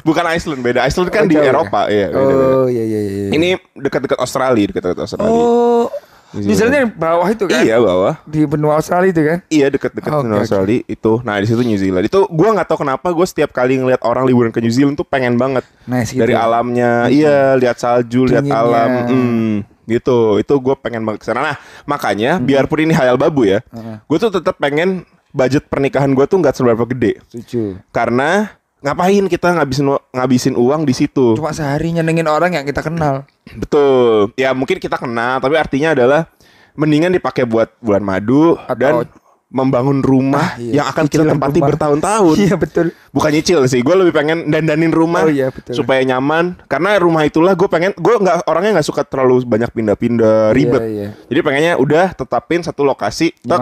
bukan 0.04 0.26
Iceland, 0.28 0.62
beda. 0.62 0.80
Iceland 0.84 1.10
kan 1.10 1.24
Oh, 1.24 1.30
di 1.32 1.36
ya? 1.38 1.48
Eropa, 1.48 1.82
iya. 1.88 2.08
beda, 2.12 2.20
beda. 2.20 2.46
Oh 2.52 2.68
iya 2.68 2.84
iya 2.84 3.00
iya. 3.00 3.26
Ini 3.32 3.48
dekat-dekat 3.74 4.20
Australia, 4.20 4.66
dekat-dekat 4.68 5.00
Australia. 5.00 5.32
Oh. 5.32 5.88
New 6.30 6.46
New 6.46 6.56
Zealand 6.58 6.76
yang 6.78 6.92
bawah 6.94 7.26
itu 7.26 7.46
kan? 7.50 7.62
Iya, 7.66 7.82
bawah. 7.82 8.16
Di 8.30 8.46
benua 8.46 8.78
Australia 8.78 9.10
itu 9.10 9.22
kan? 9.26 9.38
Iya 9.50 9.68
dekat-dekat 9.74 10.12
Oke, 10.14 10.22
dengan 10.22 10.38
oke. 10.38 10.44
Australia 10.46 10.80
itu. 10.86 11.14
Nah 11.26 11.36
di 11.42 11.46
situ 11.50 11.62
New 11.66 11.80
Zealand. 11.82 12.06
Itu 12.06 12.20
gua 12.30 12.50
nggak 12.54 12.68
tahu 12.70 12.86
kenapa 12.86 13.08
gue 13.10 13.26
setiap 13.26 13.50
kali 13.50 13.82
ngeliat 13.82 14.06
orang 14.06 14.30
liburan 14.30 14.54
ke 14.54 14.62
New 14.62 14.70
Zealand 14.70 14.94
tuh 14.94 15.08
pengen 15.08 15.42
banget 15.42 15.66
Nice 15.90 16.14
gitu 16.14 16.22
dari 16.22 16.38
ya? 16.38 16.46
alamnya. 16.46 16.92
Iya 17.10 17.58
lihat 17.58 17.82
salju, 17.82 18.30
lihat 18.30 18.46
alam. 18.46 18.90
Hmm, 19.10 19.54
gitu. 19.90 20.38
Itu 20.38 20.54
gue 20.62 20.76
pengen 20.78 21.02
banget 21.02 21.26
ke 21.26 21.34
sana. 21.34 21.42
Nah 21.42 21.56
makanya 21.90 22.38
biarpun 22.38 22.86
ini 22.86 22.94
hayal 22.94 23.18
babu 23.18 23.50
ya, 23.50 23.66
gue 24.06 24.18
tuh 24.22 24.30
tetap 24.30 24.62
pengen 24.62 25.10
budget 25.30 25.66
pernikahan 25.70 26.10
gue 26.14 26.26
tuh 26.26 26.38
nggak 26.42 26.54
seberapa 26.58 26.86
gede. 26.90 27.22
Setuju. 27.30 27.82
Karena 27.90 28.50
ngapain 28.80 29.26
kita 29.26 29.54
ngabisin 29.54 29.86
ngabisin 30.10 30.56
uang 30.56 30.84
di 30.84 30.94
situ? 30.94 31.36
Cuma 31.36 31.52
sehari 31.52 31.92
nyenengin 31.92 32.26
orang 32.26 32.54
yang 32.54 32.64
kita 32.64 32.80
kenal. 32.80 33.28
Betul. 33.50 34.32
Ya 34.36 34.52
mungkin 34.52 34.78
kita 34.78 34.96
kenal, 34.96 35.38
tapi 35.38 35.56
artinya 35.56 35.92
adalah 35.92 36.30
mendingan 36.74 37.12
dipakai 37.12 37.44
buat 37.44 37.74
bulan 37.80 38.00
madu 38.00 38.56
dan 38.76 39.04
membangun 39.50 40.06
rumah 40.06 40.54
Ah, 40.54 40.62
iya. 40.62 40.74
yang 40.80 40.86
akan 40.86 41.10
kita 41.10 41.26
Cicilan 41.26 41.34
tempati 41.34 41.58
rumah. 41.58 41.70
bertahun-tahun. 41.74 42.36
Iya 42.46 42.56
betul. 42.56 42.86
Bukan 43.10 43.32
nyicil 43.34 43.60
sih, 43.66 43.82
gue 43.82 43.96
lebih 43.98 44.14
pengen 44.14 44.46
dandanin 44.46 44.94
rumah 44.94 45.26
Oh, 45.26 45.34
iya, 45.34 45.50
betul. 45.50 45.74
supaya 45.74 46.06
nyaman. 46.06 46.54
Karena 46.70 47.02
rumah 47.02 47.26
itulah 47.26 47.58
gue 47.58 47.66
pengen, 47.66 47.98
gue 47.98 48.14
nggak 48.16 48.46
orangnya 48.46 48.78
nggak 48.78 48.86
suka 48.86 49.02
terlalu 49.02 49.42
banyak 49.44 49.74
pindah-pindah 49.74 50.54
ribet. 50.54 50.82
Iya, 50.82 50.88
iya. 50.88 51.10
Jadi 51.26 51.40
pengennya 51.42 51.74
udah 51.76 52.14
tetapin 52.14 52.62
satu 52.62 52.86
lokasi, 52.86 53.34
tek, 53.34 53.60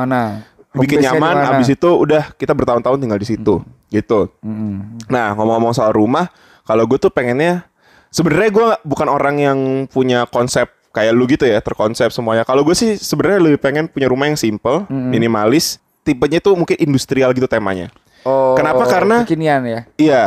bikin 0.76 1.00
nyaman. 1.02 1.56
Abis 1.56 1.72
itu 1.72 1.88
udah 1.88 2.36
kita 2.36 2.52
bertahun-tahun 2.52 3.00
tinggal 3.00 3.18
di 3.18 3.28
situ, 3.32 3.64
gitu. 3.88 4.32
Mm-mm. 4.44 5.02
Nah 5.08 5.34
ngomong-ngomong 5.36 5.74
soal 5.76 5.92
rumah, 5.96 6.28
kalau 6.64 6.84
gue 6.86 7.00
tuh 7.00 7.12
pengennya 7.12 7.68
sebenarnya 8.12 8.50
gue 8.52 8.68
bukan 8.84 9.08
orang 9.08 9.36
yang 9.40 9.60
punya 9.88 10.28
konsep 10.28 10.68
kayak 10.92 11.14
lu 11.14 11.30
gitu 11.30 11.46
ya 11.46 11.62
terkonsep 11.62 12.10
semuanya. 12.10 12.42
Kalau 12.44 12.66
gue 12.66 12.74
sih 12.74 12.98
sebenarnya 12.98 13.40
lebih 13.44 13.60
pengen 13.62 13.86
punya 13.86 14.10
rumah 14.10 14.26
yang 14.26 14.40
simple, 14.40 14.90
minimalis, 14.90 15.78
tipenya 16.02 16.42
tuh 16.42 16.58
mungkin 16.58 16.80
industrial 16.82 17.32
gitu 17.38 17.46
temanya. 17.46 17.94
Oh, 18.26 18.58
Kenapa? 18.58 18.84
Karena- 18.90 19.24
kekinian 19.24 19.62
ya. 19.64 19.82
Iya. 19.96 20.24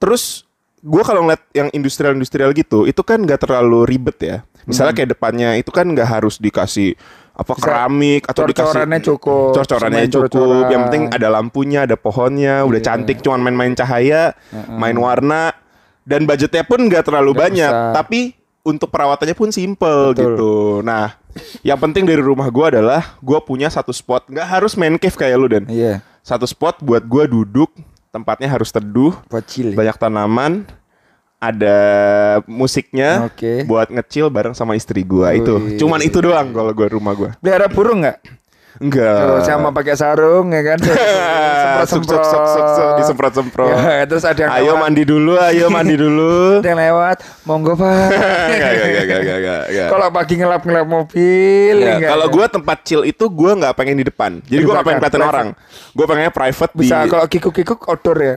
Terus 0.00 0.46
gue 0.80 1.02
kalau 1.04 1.26
ngeliat 1.26 1.42
yang 1.52 1.68
industrial-industrial 1.70 2.50
gitu, 2.56 2.86
itu 2.88 3.02
kan 3.04 3.20
nggak 3.22 3.44
terlalu 3.44 3.84
ribet 3.86 4.18
ya. 4.22 4.36
Misalnya 4.66 4.98
kayak 4.98 5.14
depannya 5.14 5.54
itu 5.54 5.70
kan 5.70 5.86
nggak 5.86 6.08
harus 6.10 6.42
dikasih 6.42 6.98
apa 7.36 7.52
Bisa 7.52 7.62
keramik 7.62 8.22
atau 8.24 8.42
dikasih 8.42 8.64
cor-corannya 8.64 9.00
cukup, 9.02 9.48
cor-corannya 9.52 10.04
cukup. 10.08 10.32
cor-coran. 10.32 10.66
Yang 10.66 10.82
penting 10.82 11.04
ada 11.12 11.28
lampunya, 11.28 11.80
ada 11.84 11.94
pohonnya, 11.94 12.64
udah 12.64 12.80
Iya. 12.80 12.86
cantik, 12.86 13.20
cuman 13.20 13.40
main-main 13.42 13.76
cahaya, 13.76 14.32
main 14.66 14.96
warna, 14.96 15.52
dan 16.02 16.24
budgetnya 16.24 16.64
pun 16.64 16.80
nggak 16.80 17.04
terlalu 17.04 17.30
Nggak 17.30 17.42
banyak. 17.42 17.72
besar. 17.72 17.92
Tapi 17.94 18.20
untuk 18.62 18.88
perawatannya 18.88 19.36
pun 19.36 19.50
simple 19.50 20.10
Betul. 20.10 20.24
gitu. 20.32 20.52
Nah, 20.80 21.14
yang 21.60 21.76
penting 21.76 22.02
dari 22.02 22.18
rumah 22.18 22.48
gue 22.48 22.66
adalah 22.72 23.14
gue 23.20 23.38
punya 23.40 23.68
satu 23.68 23.92
spot, 23.92 24.26
nggak 24.26 24.48
harus 24.48 24.72
main 24.74 24.96
cave 24.96 25.14
kayak 25.14 25.36
lu 25.36 25.46
dan 25.46 25.68
Iya. 25.68 26.00
satu 26.20 26.48
spot 26.48 26.80
buat 26.80 27.04
gue 27.04 27.24
duduk, 27.28 27.68
tempatnya 28.08 28.48
harus 28.48 28.72
teduh, 28.72 29.12
Buat 29.28 29.44
banyak 29.76 29.96
tanaman, 29.96 30.64
ada 31.52 31.76
musiknya 32.50 33.30
Oke. 33.30 33.62
buat 33.64 33.88
ngecil 33.90 34.28
bareng 34.32 34.54
sama 34.54 34.74
istri 34.74 35.06
gua 35.06 35.34
itu. 35.34 35.54
Wih. 35.56 35.78
Cuman 35.78 36.00
itu 36.02 36.18
doang 36.18 36.50
kalau 36.50 36.72
gua 36.74 36.88
rumah 36.90 37.12
gua. 37.14 37.30
Pelihara 37.38 37.66
burung 37.70 38.02
nggak? 38.02 38.18
Enggak. 38.76 39.16
Kalau 39.16 39.36
sama 39.40 39.68
pakai 39.70 39.94
sarung 39.94 40.50
ya 40.50 40.62
kan. 40.62 40.78
Suk, 41.86 42.02
suk, 42.02 42.18
suk, 42.18 42.90
disemprot-semprot. 42.98 43.68
Ya, 43.68 44.08
terus 44.08 44.24
ada 44.24 44.40
yang 44.40 44.50
Ayo 44.50 44.72
lewat, 44.72 44.80
mandi 44.80 45.02
dulu, 45.04 45.32
ayo 45.36 45.66
mandi 45.68 45.94
dulu. 46.00 46.58
ada 46.58 46.68
yang 46.72 46.80
lewat, 46.82 47.16
monggo 47.44 47.76
pak. 47.76 47.92
Enggak, 48.56 48.70
enggak, 48.72 49.02
enggak, 49.04 49.38
enggak. 49.68 49.88
Kalau 49.92 50.06
pagi 50.08 50.34
ngelap 50.34 50.62
ngelap 50.64 50.86
mobil, 50.88 51.74
Ya, 51.76 51.94
enggak 51.94 52.10
kalau 52.10 52.26
gua 52.26 52.46
tempat 52.48 52.78
chill 52.82 53.04
itu 53.04 53.24
gua 53.28 53.52
nggak 53.54 53.74
pengen 53.76 54.00
di 54.00 54.06
depan. 54.08 54.40
Jadi 54.42 54.56
Di 54.56 54.64
gua 54.64 54.72
nggak 54.80 54.86
pengen 54.88 55.00
kelihatan 55.04 55.22
orang. 55.22 55.48
Gua 55.92 56.06
pengennya 56.08 56.32
private 56.32 56.72
bisa 56.74 56.96
di 56.96 57.08
kalau 57.08 57.26
kikuk 57.28 57.52
kikuk 57.54 57.80
outdoor 57.84 58.18
ya. 58.18 58.34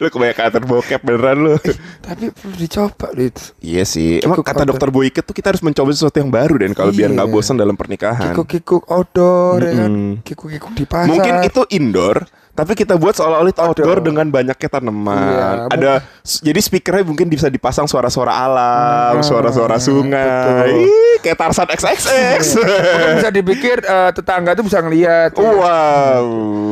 lu 0.00 0.06
kebanyakan 0.08 0.48
terbokep 0.54 1.00
beneran 1.02 1.36
lu. 1.36 1.54
Tapi 2.00 2.30
perlu 2.30 2.54
dicoba 2.54 3.06
loh 3.10 3.24
itu. 3.26 3.42
Iya 3.58 3.84
sih. 3.84 4.22
Emang 4.22 4.40
kata 4.40 4.64
dokter 4.64 4.88
Boyke 4.88 5.20
tuh 5.20 5.34
kita 5.34 5.50
harus 5.50 5.60
mencoba 5.60 5.90
sesuatu 5.90 6.16
yang 6.16 6.30
baru 6.30 6.62
dan 6.62 6.70
kalau 6.72 6.94
biar 6.94 7.10
nggak 7.10 7.26
Iya. 7.26 7.34
Bosan 7.44 7.60
dalam 7.60 7.76
pernikahan. 7.76 8.32
Kikuk 8.32 8.48
kikuk 8.48 8.84
outdoor 8.88 9.60
ya 9.60 9.72
kan. 9.84 9.92
Mm-mm. 9.92 10.24
Kikuk 10.24 10.48
kikuk 10.48 10.72
di 10.72 10.84
pasar. 10.88 11.12
Mungkin 11.12 11.34
itu 11.44 11.60
indoor, 11.68 12.24
tapi 12.54 12.72
kita 12.72 12.96
buat 12.96 13.12
seolah-olah 13.12 13.50
itu 13.50 13.60
outdoor 13.60 14.00
Outdoor. 14.00 14.00
dengan 14.00 14.26
banyaknya 14.30 14.68
tanaman. 14.70 15.18
Iya, 15.18 15.48
Ada 15.68 15.92
jadi 16.40 16.60
speakernya 16.62 17.04
mungkin 17.04 17.28
bisa 17.28 17.52
dipasang 17.52 17.84
suara-suara 17.84 18.32
alam, 18.32 19.20
Nah, 19.20 19.26
suara-suara 19.26 19.76
sungai. 19.76 20.24
betul. 20.24 20.88
Ih, 20.88 21.16
kayak 21.20 21.36
Tarsan 21.36 21.68
XXX. 21.68 22.42
Mungkin 22.56 23.12
bisa 23.18 23.30
dipikir 23.30 23.76
eh, 23.82 24.10
tetangga 24.14 24.56
tuh 24.56 24.64
bisa 24.64 24.80
ngelihat. 24.80 25.36
wow, 25.36 26.24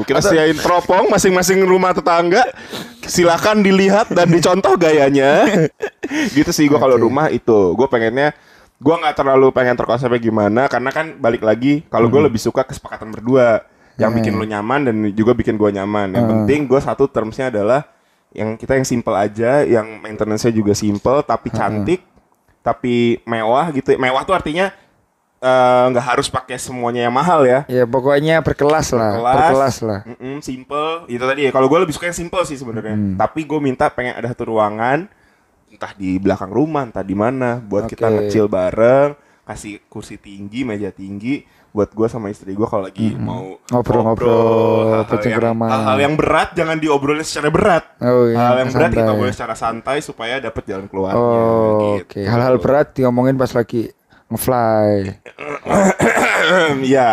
kita 0.09 0.23
sediain 0.23 0.57
teropong 0.57 1.13
masing-masing 1.13 1.61
rumah 1.63 1.93
tetangga. 1.93 2.49
Silakan 3.03 3.61
dilihat 3.61 4.15
dan 4.15 4.31
dicontoh 4.31 4.79
gayanya. 4.79 5.45
gitu 6.39 6.55
sih 6.55 6.71
gua 6.71 6.79
kalau 6.79 6.95
rumah 6.97 7.27
itu. 7.29 7.75
Gue 7.75 7.91
pengennya 7.91 8.31
gua 8.83 8.99
nggak 8.99 9.15
terlalu 9.15 9.55
pengen 9.55 9.79
terkonsepnya 9.79 10.19
gimana 10.19 10.67
karena 10.67 10.91
kan 10.91 11.15
balik 11.17 11.41
lagi 11.41 11.87
kalau 11.87 12.11
gue 12.11 12.19
lebih 12.21 12.37
suka 12.37 12.67
kesepakatan 12.67 13.09
berdua 13.09 13.63
yang 13.95 14.11
Hmm. 14.11 14.19
bikin 14.19 14.35
lo 14.35 14.43
nyaman 14.43 14.81
dan 14.83 14.97
juga 15.15 15.33
bikin 15.33 15.55
gua 15.55 15.71
nyaman. 15.71 16.11
Yang 16.11 16.27
penting 16.27 16.61
gue 16.67 16.81
satu 16.81 17.07
termsnya 17.07 17.49
adalah 17.49 17.87
yang 18.33 18.57
kita 18.57 18.75
yang 18.75 18.83
simple 18.83 19.13
aja, 19.13 19.63
yang 19.63 20.01
maintenance-nya 20.01 20.51
juga 20.51 20.73
simple 20.73 21.21
tapi 21.23 21.53
cantik, 21.53 22.01
tapi 22.61 23.21
mewah 23.23 23.69
gitu. 23.71 23.93
Mewah 23.95 24.25
tuh 24.25 24.33
artinya 24.33 24.73
eh, 25.39 25.85
nggak 25.91 26.07
harus 26.09 26.27
pakai 26.27 26.57
semuanya 26.57 27.05
yang 27.05 27.13
mahal 27.13 27.45
ya. 27.45 27.67
Ya 27.67 27.85
pokoknya 27.85 28.41
berkelas 28.41 28.95
lah, 28.95 29.19
Berkelas. 29.19 29.35
berkelas 29.37 29.77
lah. 29.83 30.01
Mm-mm, 30.09 30.37
simple 30.41 30.89
itu 31.07 31.21
tadi 31.21 31.41
ya. 31.47 31.51
Kalau 31.51 31.67
gue 31.67 31.79
lebih 31.79 31.93
suka 31.93 32.07
yang 32.07 32.17
simple 32.17 32.43
sih 32.43 32.57
sebenarnya. 32.57 32.95
Hmm. 32.95 33.15
Tapi 33.19 33.43
gue 33.43 33.59
minta 33.59 33.91
pengen 33.91 34.17
ada 34.17 34.31
satu 34.31 34.49
ruangan, 34.49 35.05
entah 35.73 35.93
di 35.97 36.21
belakang 36.21 36.53
rumah, 36.53 36.85
entah 36.85 37.03
di 37.03 37.17
mana, 37.17 37.57
buat 37.59 37.89
kita 37.89 38.13
Oke. 38.13 38.29
ngecil 38.29 38.45
bareng, 38.47 39.17
kasih 39.49 39.81
kursi 39.89 40.21
tinggi, 40.21 40.69
meja 40.69 40.93
tinggi, 40.93 41.43
buat 41.73 41.89
gue 41.89 42.05
sama 42.05 42.29
istri 42.29 42.53
gue 42.53 42.69
kalau 42.69 42.85
lagi 42.85 43.17
mau 43.17 43.57
Hmm. 43.57 43.81
Ngobrol-ngobrol, 43.81 45.09
hal-hal 45.09 45.97
yang, 45.97 46.13
yang 46.13 46.15
berat 46.21 46.53
jangan 46.53 46.77
diobrolin 46.77 47.25
secara 47.25 47.49
berat. 47.49 47.85
Oh 48.05 48.29
iya. 48.29 48.37
hal 48.37 48.57
yang 48.61 48.71
berat 48.71 48.91
kita 48.93 49.01
santai. 49.09 49.17
boleh 49.17 49.33
secara 49.33 49.55
santai 49.57 49.97
supaya 50.05 50.35
dapat 50.37 50.63
jalan 50.69 50.87
keluarnya. 50.93 51.17
Oh, 51.17 51.97
gitu. 51.97 52.05
oke. 52.05 52.21
Hal-hal 52.29 52.55
berat 52.61 52.93
diomongin 52.93 53.41
pas 53.41 53.49
lagi 53.57 53.89
ngefly. 54.29 55.17
ya. 56.95 57.13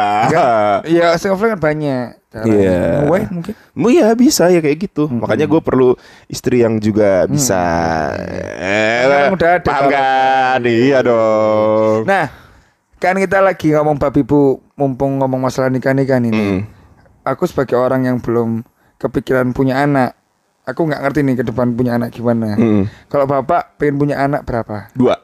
Iya, 0.83 1.05
saya 1.15 1.33
ngefly 1.33 1.49
kan 1.55 1.61
banyak. 1.61 2.07
Iya. 2.29 3.03
Nge-wave 3.03 3.29
mungkin. 3.33 3.53
Mu 3.73 3.89
ya 3.89 4.13
bisa 4.13 4.53
ya 4.53 4.61
kayak 4.61 4.77
gitu. 4.85 5.09
Makanya 5.09 5.49
gue 5.49 5.61
perlu 5.61 5.97
istri 6.29 6.61
yang 6.61 6.77
juga 6.77 7.25
bisa. 7.25 7.57
Eh, 8.61 9.01
Sekarang 9.01 9.33
udah 9.33 9.49
ada 9.49 9.65
paham 9.65 9.83
kan? 9.89 10.59
Iya 10.61 10.99
dong. 11.01 12.05
Nah, 12.05 12.29
kan 13.01 13.17
kita 13.17 13.41
lagi 13.41 13.73
ngomong 13.73 13.97
babi 13.97 14.21
bu, 14.21 14.61
mumpung 14.77 15.17
ngomong 15.17 15.41
masalah 15.41 15.73
nikah 15.73 15.95
nikah 15.95 16.21
ini. 16.21 16.29
Hmm. 16.29 16.59
Aku 17.25 17.49
sebagai 17.49 17.77
orang 17.81 18.05
yang 18.05 18.17
belum 18.21 18.61
kepikiran 19.01 19.49
punya 19.51 19.81
anak, 19.81 20.13
aku 20.69 20.85
nggak 20.85 21.01
ngerti 21.01 21.19
nih 21.25 21.35
ke 21.41 21.43
depan 21.49 21.73
punya 21.73 21.97
anak 21.97 22.13
gimana. 22.13 22.53
Hmm. 22.53 22.85
Kalau 23.09 23.25
bapak 23.25 23.81
pengen 23.81 23.97
punya 23.97 24.21
anak 24.21 24.45
berapa? 24.45 24.93
Dua, 24.93 25.17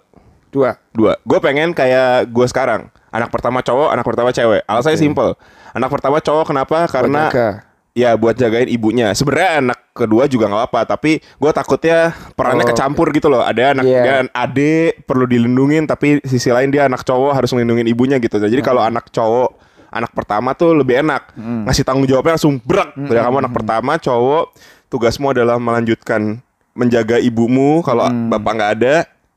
Dua. 0.50 0.74
dua. 0.90 1.20
Gue 1.22 1.38
pengen 1.38 1.76
kayak 1.76 2.34
gue 2.34 2.46
sekarang. 2.50 2.90
Anak 3.16 3.32
pertama 3.32 3.60
cowok, 3.60 3.90
anak 3.90 4.04
pertama 4.04 4.30
cewek. 4.30 4.62
Alasannya 4.68 5.00
simple. 5.00 5.32
Anak 5.72 5.90
pertama 5.90 6.18
cowok 6.20 6.46
kenapa? 6.46 6.78
Karena 6.86 7.32
jaga. 7.32 7.50
ya 7.96 8.12
buat 8.14 8.36
jagain 8.36 8.68
ibunya. 8.68 9.16
Sebenarnya 9.16 9.64
anak 9.64 9.80
kedua 9.96 10.28
juga 10.28 10.52
nggak 10.52 10.62
apa-apa, 10.62 10.82
tapi 10.86 11.24
gue 11.24 11.52
takutnya 11.52 12.12
perannya 12.36 12.68
Oh, 12.68 12.70
kecampur 12.70 13.08
gitu 13.10 13.32
loh. 13.32 13.40
Ada 13.40 13.72
anak 13.72 13.86
Iya. 13.88 14.02
dia 14.04 14.16
adik 14.30 15.08
perlu 15.08 15.24
dilindungin, 15.24 15.88
tapi 15.88 16.20
sisi 16.22 16.52
lain 16.52 16.68
dia 16.68 16.86
anak 16.86 17.02
cowok 17.02 17.32
harus 17.34 17.56
melindungi 17.56 17.88
ibunya 17.88 18.20
gitu. 18.20 18.36
Jadi 18.36 18.60
kalau 18.60 18.84
anak 18.84 19.08
cowok 19.10 19.56
anak 19.88 20.12
pertama 20.12 20.52
tuh 20.52 20.76
lebih 20.76 21.00
enak 21.00 21.32
ngasih 21.40 21.88
tanggung 21.88 22.04
jawabnya 22.04 22.36
langsung 22.36 22.60
berak. 22.60 22.92
Dari 22.94 23.16
kamu 23.18 23.38
anak 23.40 23.54
pertama 23.56 23.96
cowok, 23.96 24.52
tugasmu 24.92 25.32
adalah 25.32 25.56
melanjutkan 25.56 26.44
menjaga 26.76 27.16
ibumu 27.18 27.80
kalau 27.80 28.04
bapak 28.28 28.52
nggak 28.52 28.72
ada. 28.76 28.96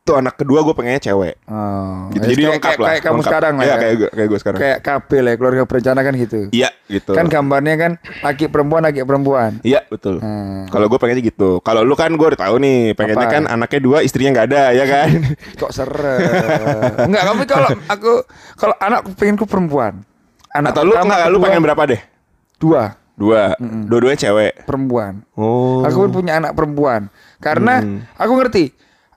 Itu 0.09 0.17
anak 0.17 0.35
kedua 0.35 0.65
gue 0.65 0.73
pengennya 0.73 1.03
cewek. 1.03 1.35
Oh, 1.45 2.09
Gitu. 2.09 2.25
ya, 2.25 2.31
Jadi 2.31 2.41
kayak, 2.41 2.53
lengkap 2.55 2.65
kayak, 2.65 2.81
lah. 2.81 2.89
Kayak 2.89 3.03
kamu 3.03 3.13
lengkap. 3.13 3.29
sekarang 3.29 3.53
lah 3.53 3.61
Iya, 3.61 3.69
ya. 3.69 3.77
kayak 3.77 3.95
gue 3.95 4.09
kayak 4.09 4.29
gue 4.29 4.39
sekarang. 4.41 4.59
Kayak 4.59 4.79
KB 4.81 5.11
lah, 5.19 5.33
keluarga 5.35 5.63
berencana 5.63 6.01
kan 6.01 6.15
gitu. 6.17 6.39
Iya, 6.49 6.69
gitu. 6.87 7.13
Kan 7.13 7.27
gambarnya 7.27 7.75
kan 7.77 7.93
laki 8.23 8.45
perempuan, 8.47 8.81
laki 8.83 8.99
perempuan. 9.03 9.51
Iya, 9.61 9.81
betul. 9.85 10.17
Hmm. 10.19 10.65
Kalau 10.67 10.87
gue 10.87 10.99
pengennya 10.99 11.23
gitu. 11.23 11.51
Kalau 11.61 11.85
lu 11.85 11.93
kan 11.93 12.09
gue 12.11 12.27
udah 12.27 12.41
tahu 12.41 12.57
nih, 12.59 12.81
pengennya 12.95 13.23
Apa? 13.23 13.35
kan 13.35 13.45
anaknya 13.47 13.81
dua, 13.81 13.99
istrinya 14.01 14.31
nggak 14.35 14.47
ada, 14.49 14.63
ya 14.73 14.85
kan? 14.85 15.09
Kok 15.61 15.71
serem? 15.71 16.21
Enggak, 17.05 17.23
tapi 17.23 17.45
kalau 17.45 17.69
aku 17.87 18.13
kalau 18.57 18.75
anak 18.79 19.01
pengenku 19.13 19.45
perempuan. 19.45 20.01
Anak 20.49 20.73
Atau 20.73 20.83
lu 20.83 20.97
enggak, 20.97 21.29
lu 21.29 21.39
pengen 21.39 21.61
berapa 21.63 21.83
deh? 21.87 22.01
Dua 22.57 22.97
Dua. 23.13 23.51
Dua-duanya 23.61 24.17
cewek. 24.17 24.63
perempuan. 24.63 25.27
Oh. 25.35 25.83
Aku 25.83 26.07
pun 26.07 26.23
punya 26.23 26.39
anak 26.39 26.55
perempuan. 26.55 27.11
Karena 27.37 27.83
Hmm. 27.83 28.07
aku 28.15 28.33
ngerti 28.33 28.71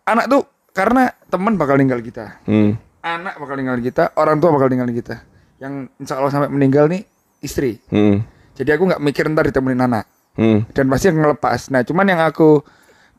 anak 0.04 0.26
tuh 0.26 0.42
karena 0.72 1.12
teman 1.28 1.56
bakal 1.60 1.76
ninggal 1.80 2.00
kita. 2.00 2.40
Hmm. 2.48 2.76
Anak 3.02 3.38
bakal 3.42 3.56
ninggal 3.58 3.80
kita, 3.82 4.14
orang 4.16 4.38
tua 4.38 4.54
bakal 4.54 4.70
ninggal 4.72 4.90
kita. 4.92 5.26
Yang 5.58 5.90
insya 5.98 6.18
Allah 6.18 6.32
sampai 6.32 6.50
meninggal 6.52 6.88
nih 6.88 7.04
istri. 7.42 7.82
Hmm. 7.90 8.24
Jadi 8.56 8.70
aku 8.74 8.88
nggak 8.88 9.02
mikir 9.02 9.26
ntar 9.32 9.48
ditemenin 9.50 9.84
anak. 9.86 10.06
Hmm. 10.32 10.64
dan 10.72 10.88
pasti 10.88 11.12
ngelepas. 11.12 11.68
Nah, 11.76 11.84
cuman 11.84 12.08
yang 12.08 12.24
aku 12.24 12.64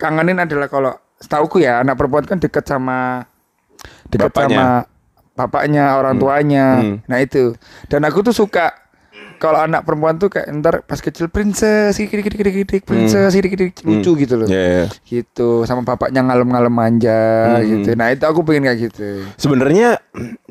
kangenin 0.01 0.41
adalah 0.41 0.65
kalau 0.73 0.97
setauku 1.21 1.61
ya 1.61 1.85
anak 1.85 2.01
perempuan 2.01 2.25
kan 2.25 2.41
dekat 2.41 2.65
sama 2.65 3.29
dekat 4.09 4.33
Bapaknya. 4.33 4.57
sama 4.57 4.67
bapaknya, 5.37 5.85
orang 6.01 6.17
tuanya. 6.17 6.67
Hmm. 6.81 6.97
Nah, 7.05 7.21
itu. 7.21 7.53
Dan 7.93 8.09
aku 8.09 8.25
tuh 8.25 8.33
suka 8.33 8.73
kalau 9.43 9.59
anak 9.59 9.83
perempuan 9.83 10.15
tuh 10.15 10.31
kayak 10.31 10.47
ntar 10.55 10.75
pas 10.81 10.97
kecil 10.97 11.27
princess 11.27 11.99
gini 11.99 12.23
gini 12.23 12.31
gini 12.33 12.51
gini 12.55 12.77
princess 12.79 13.35
gini 13.35 13.49
gini 13.51 13.65
lucu 13.83 14.15
gitu 14.17 14.35
loh. 14.37 14.47
Hmm. 14.47 14.55
Iya, 14.55 14.65
iya. 14.65 14.85
Gitu 15.03 15.67
sama 15.67 15.83
bapaknya 15.83 16.23
ngalem-ngalem 16.23 16.71
manja 16.71 17.19
Hmm. 17.53 17.67
gitu. 17.67 17.91
Nah, 17.93 18.09
itu 18.09 18.23
aku 18.23 18.41
pengen 18.43 18.63
kayak 18.65 18.79
gitu. 18.87 19.27
Sebenarnya 19.35 19.99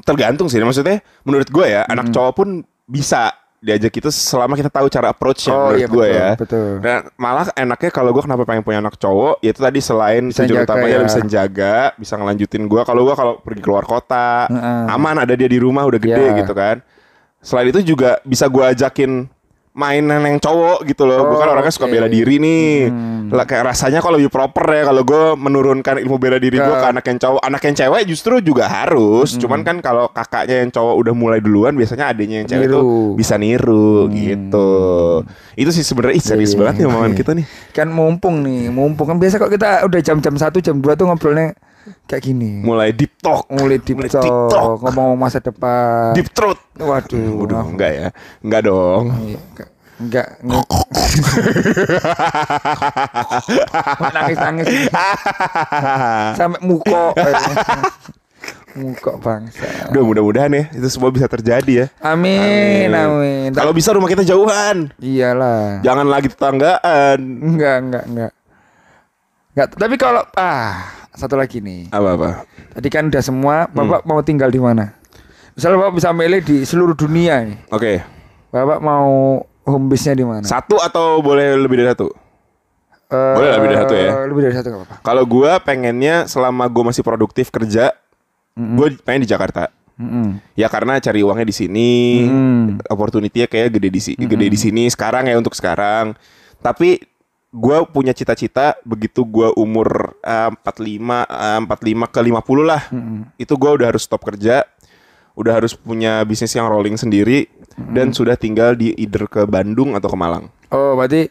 tergantung 0.02 0.46
sih. 0.46 0.60
Maksudnya 0.60 1.00
menurut 1.24 1.48
gue 1.48 1.66
ya, 1.66 1.88
anak 1.88 2.12
cowok 2.12 2.34
pun 2.36 2.48
bisa 2.84 3.32
diajak 3.58 3.94
kita 3.94 4.10
selama 4.10 4.58
kita 4.58 4.68
tahu 4.68 4.90
cara 4.90 5.14
approach-nya 5.14 5.54
Oh, 5.54 5.70
menurut 5.70 5.78
iya, 5.78 5.88
gue 5.88 6.08
ya. 6.10 6.30
betul. 6.34 6.82
Nah, 6.82 6.98
malah 7.16 7.46
enaknya 7.54 7.90
kalau 7.90 8.10
gue 8.10 8.20
kenapa 8.20 8.42
pengen 8.42 8.66
punya 8.66 8.82
anak 8.82 8.98
cowok, 8.98 9.38
yaitu 9.40 9.62
tadi 9.62 9.78
selain 9.78 10.24
Bisa 10.28 10.44
tujuan 10.44 10.66
utamanya 10.66 10.98
ya. 10.98 11.06
bisa 11.06 11.20
jaga, 11.24 11.94
bisa 11.94 12.18
ngelanjutin 12.18 12.66
gue. 12.66 12.82
Kalau 12.82 13.06
gue 13.06 13.14
kalau 13.14 13.34
pergi 13.38 13.62
keluar 13.62 13.86
kota, 13.86 14.50
Heeh. 14.50 14.84
aman 14.90 15.16
ada 15.16 15.32
dia 15.32 15.46
di 15.46 15.62
rumah 15.62 15.86
udah 15.86 16.02
gede 16.02 16.26
Iya. 16.26 16.38
gitu 16.42 16.52
kan. 16.52 16.82
Selain 17.42 17.68
itu 17.68 17.82
juga 17.84 18.22
bisa 18.22 18.46
gue 18.46 18.64
ajakin 18.64 19.26
mainan 19.72 20.20
yang 20.22 20.36
cowok 20.38 20.84
gitu 20.84 21.04
loh. 21.04 21.26
gue 21.26 21.38
kan 21.38 21.48
Oh, 21.48 21.54
orangnya 21.56 21.72
suka 21.72 21.88
oke. 21.88 21.94
bela 21.94 22.06
diri 22.06 22.38
nih. 22.38 22.92
Hmm. 22.92 23.32
Lah, 23.32 23.48
kayak 23.48 23.64
rasanya 23.66 24.04
kalau 24.04 24.20
lebih 24.20 24.28
proper 24.28 24.68
ya 24.68 24.84
kalau 24.84 25.02
gue 25.02 25.24
menurunkan 25.34 25.96
ilmu 25.98 26.20
bela 26.20 26.36
diri 26.36 26.60
gue 26.60 26.76
Ke- 26.76 26.92
anak 26.92 27.08
yang 27.08 27.18
cowok. 27.18 27.40
Anak 27.40 27.62
yang 27.64 27.76
cewek 27.78 28.04
justru 28.04 28.34
juga 28.42 28.68
harus. 28.68 29.32
Hmm. 29.32 29.40
Cuman 29.40 29.60
kan 29.64 29.80
kalau 29.80 30.12
kakaknya 30.12 30.62
yang 30.62 30.70
cowok 30.70 30.96
udah 31.00 31.14
mulai 31.16 31.40
duluan, 31.40 31.72
biasanya 31.72 32.12
adiknya 32.12 32.44
yang 32.44 32.50
cewek 32.52 32.68
tuh 32.68 32.84
bisa 33.16 33.40
niru 33.40 34.12
gitu. 34.12 34.70
Itu 35.56 35.72
sih 35.72 35.82
sebenarnya 35.82 36.20
serius 36.20 36.52
Iya, 36.52 36.60
banget 36.60 36.74
nih 36.76 36.86
omongan 36.86 37.10
iya. 37.10 37.18
kita 37.18 37.32
nih. 37.32 37.46
Kan 37.72 37.88
mumpung 37.90 38.36
nih, 38.44 38.68
mumpung 38.68 39.08
kan 39.08 39.18
biasa 39.18 39.40
kok 39.40 39.50
kita 39.50 39.88
udah 39.88 40.00
jam-jam 40.04 40.36
1 40.36 40.60
jam 40.60 40.76
2 40.78 40.94
tuh 40.94 41.08
ngobrolnya 41.08 41.56
kayak 42.06 42.22
gini. 42.24 42.62
Mulai 42.62 42.92
deep 42.92 43.18
talk, 43.18 43.50
mulai 43.50 43.78
deep 43.78 43.98
Mulai 43.98 44.10
talk, 44.10 44.24
TikTok. 44.24 44.78
ngomong 44.84 45.16
masa 45.16 45.40
depan. 45.40 46.14
deep 46.14 46.30
throat. 46.32 46.60
Waduh, 46.78 47.32
Waduh, 47.42 47.66
enggak 47.68 47.92
ya. 47.92 48.08
Enggak 48.40 48.62
dong. 48.66 49.04
enggak 49.12 49.70
enggak 50.02 50.28
nangis 54.12 54.38
nangis 54.42 54.66
sampai 56.34 56.60
muko 56.62 57.14
muko 58.72 59.12
bangsa. 59.20 59.92
Udah 59.92 60.02
mudah-mudahan 60.02 60.50
ya 60.50 60.64
itu 60.72 60.88
semua 60.88 61.12
bisa 61.12 61.28
terjadi 61.28 61.86
ya. 61.86 61.88
Amin 62.00 62.90
amin. 62.90 63.52
Kalau 63.52 63.76
bisa 63.76 63.92
rumah 63.92 64.08
kita 64.08 64.24
jauhan. 64.24 64.90
Iyalah. 64.98 65.84
Jangan 65.84 66.08
lagi 66.08 66.32
tetanggaan. 66.32 67.20
Enggak 67.20 67.76
enggak 67.78 68.04
enggak. 68.08 68.32
Enggak. 69.52 69.70
Tapi 69.76 69.96
kalau 70.00 70.24
ah 70.34 71.01
satu 71.22 71.38
lagi 71.38 71.62
nih. 71.62 71.88
Apa-apa? 71.88 72.50
Tadi 72.74 72.88
kan 72.90 73.08
udah 73.08 73.22
semua. 73.22 73.56
Hmm. 73.66 73.78
Bapak 73.78 74.02
mau 74.04 74.20
tinggal 74.20 74.50
di 74.50 74.58
mana? 74.58 74.98
Misalnya 75.54 75.78
bapak 75.80 75.94
bisa 75.96 76.10
milih 76.10 76.42
di 76.42 76.58
seluruh 76.64 76.94
dunia 76.94 77.44
nih. 77.44 77.58
Oke. 77.70 78.02
Bapak 78.50 78.80
mau 78.80 79.08
home 79.62 79.86
base-nya 79.88 80.16
di 80.16 80.26
mana? 80.26 80.42
Satu 80.42 80.76
atau 80.78 81.20
boleh 81.20 81.54
lebih 81.56 81.78
dari 81.78 81.90
satu? 81.90 82.10
Eh, 83.08 83.34
Boleh 83.36 83.52
lebih 83.54 83.68
dari 83.70 83.80
satu 83.80 83.94
ya? 83.94 84.10
Lebih 84.24 84.42
dari 84.42 84.56
satu 84.56 84.68
nggak 84.68 84.82
apa-apa. 84.82 84.96
Kalau 85.04 85.24
gua 85.24 85.60
pengennya 85.60 86.26
selama 86.26 86.64
gua 86.66 86.90
masih 86.90 87.04
produktif 87.04 87.52
kerja, 87.52 87.92
gue 88.56 88.88
pengen 89.04 89.24
di 89.24 89.30
Jakarta. 89.30 89.68
Mm-mm. 90.00 90.40
Ya 90.56 90.66
karena 90.66 90.98
cari 90.98 91.20
uangnya 91.20 91.44
di 91.44 91.54
sini, 91.54 91.92
Hmm. 92.24 92.80
opportunity-nya 92.88 93.46
kayak 93.46 93.76
gede 93.76 93.90
di 93.92 94.02
si- 94.02 94.16
gede 94.16 94.48
di 94.48 94.56
sini 94.56 94.88
sekarang 94.88 95.28
ya 95.28 95.36
untuk 95.36 95.52
sekarang. 95.52 96.16
Tapi 96.58 97.04
gua 97.52 97.84
punya 97.84 98.16
cita-cita 98.16 98.80
begitu 98.88 99.28
gua 99.28 99.52
umur 99.54 100.16
eh, 100.24 100.50
45 100.64 101.28
eh, 101.28 101.60
45 101.68 102.14
ke 102.16 102.20
50 102.24 102.64
lah. 102.64 102.82
Itu 103.36 103.60
gua 103.60 103.76
udah 103.76 103.92
harus 103.92 104.08
stop 104.08 104.24
kerja, 104.24 104.64
udah 105.36 105.54
harus 105.60 105.76
punya 105.76 106.24
bisnis 106.24 106.56
yang 106.56 106.68
rolling 106.72 106.96
sendiri 106.96 107.52
dan 107.92 108.12
sudah 108.12 108.36
tinggal 108.36 108.76
di 108.76 108.96
either 108.96 109.28
ke 109.28 109.44
Bandung 109.48 109.96
atau 109.96 110.12
ke 110.12 110.18
Malang. 110.18 110.48
Oh, 110.72 110.96
berarti 110.96 111.28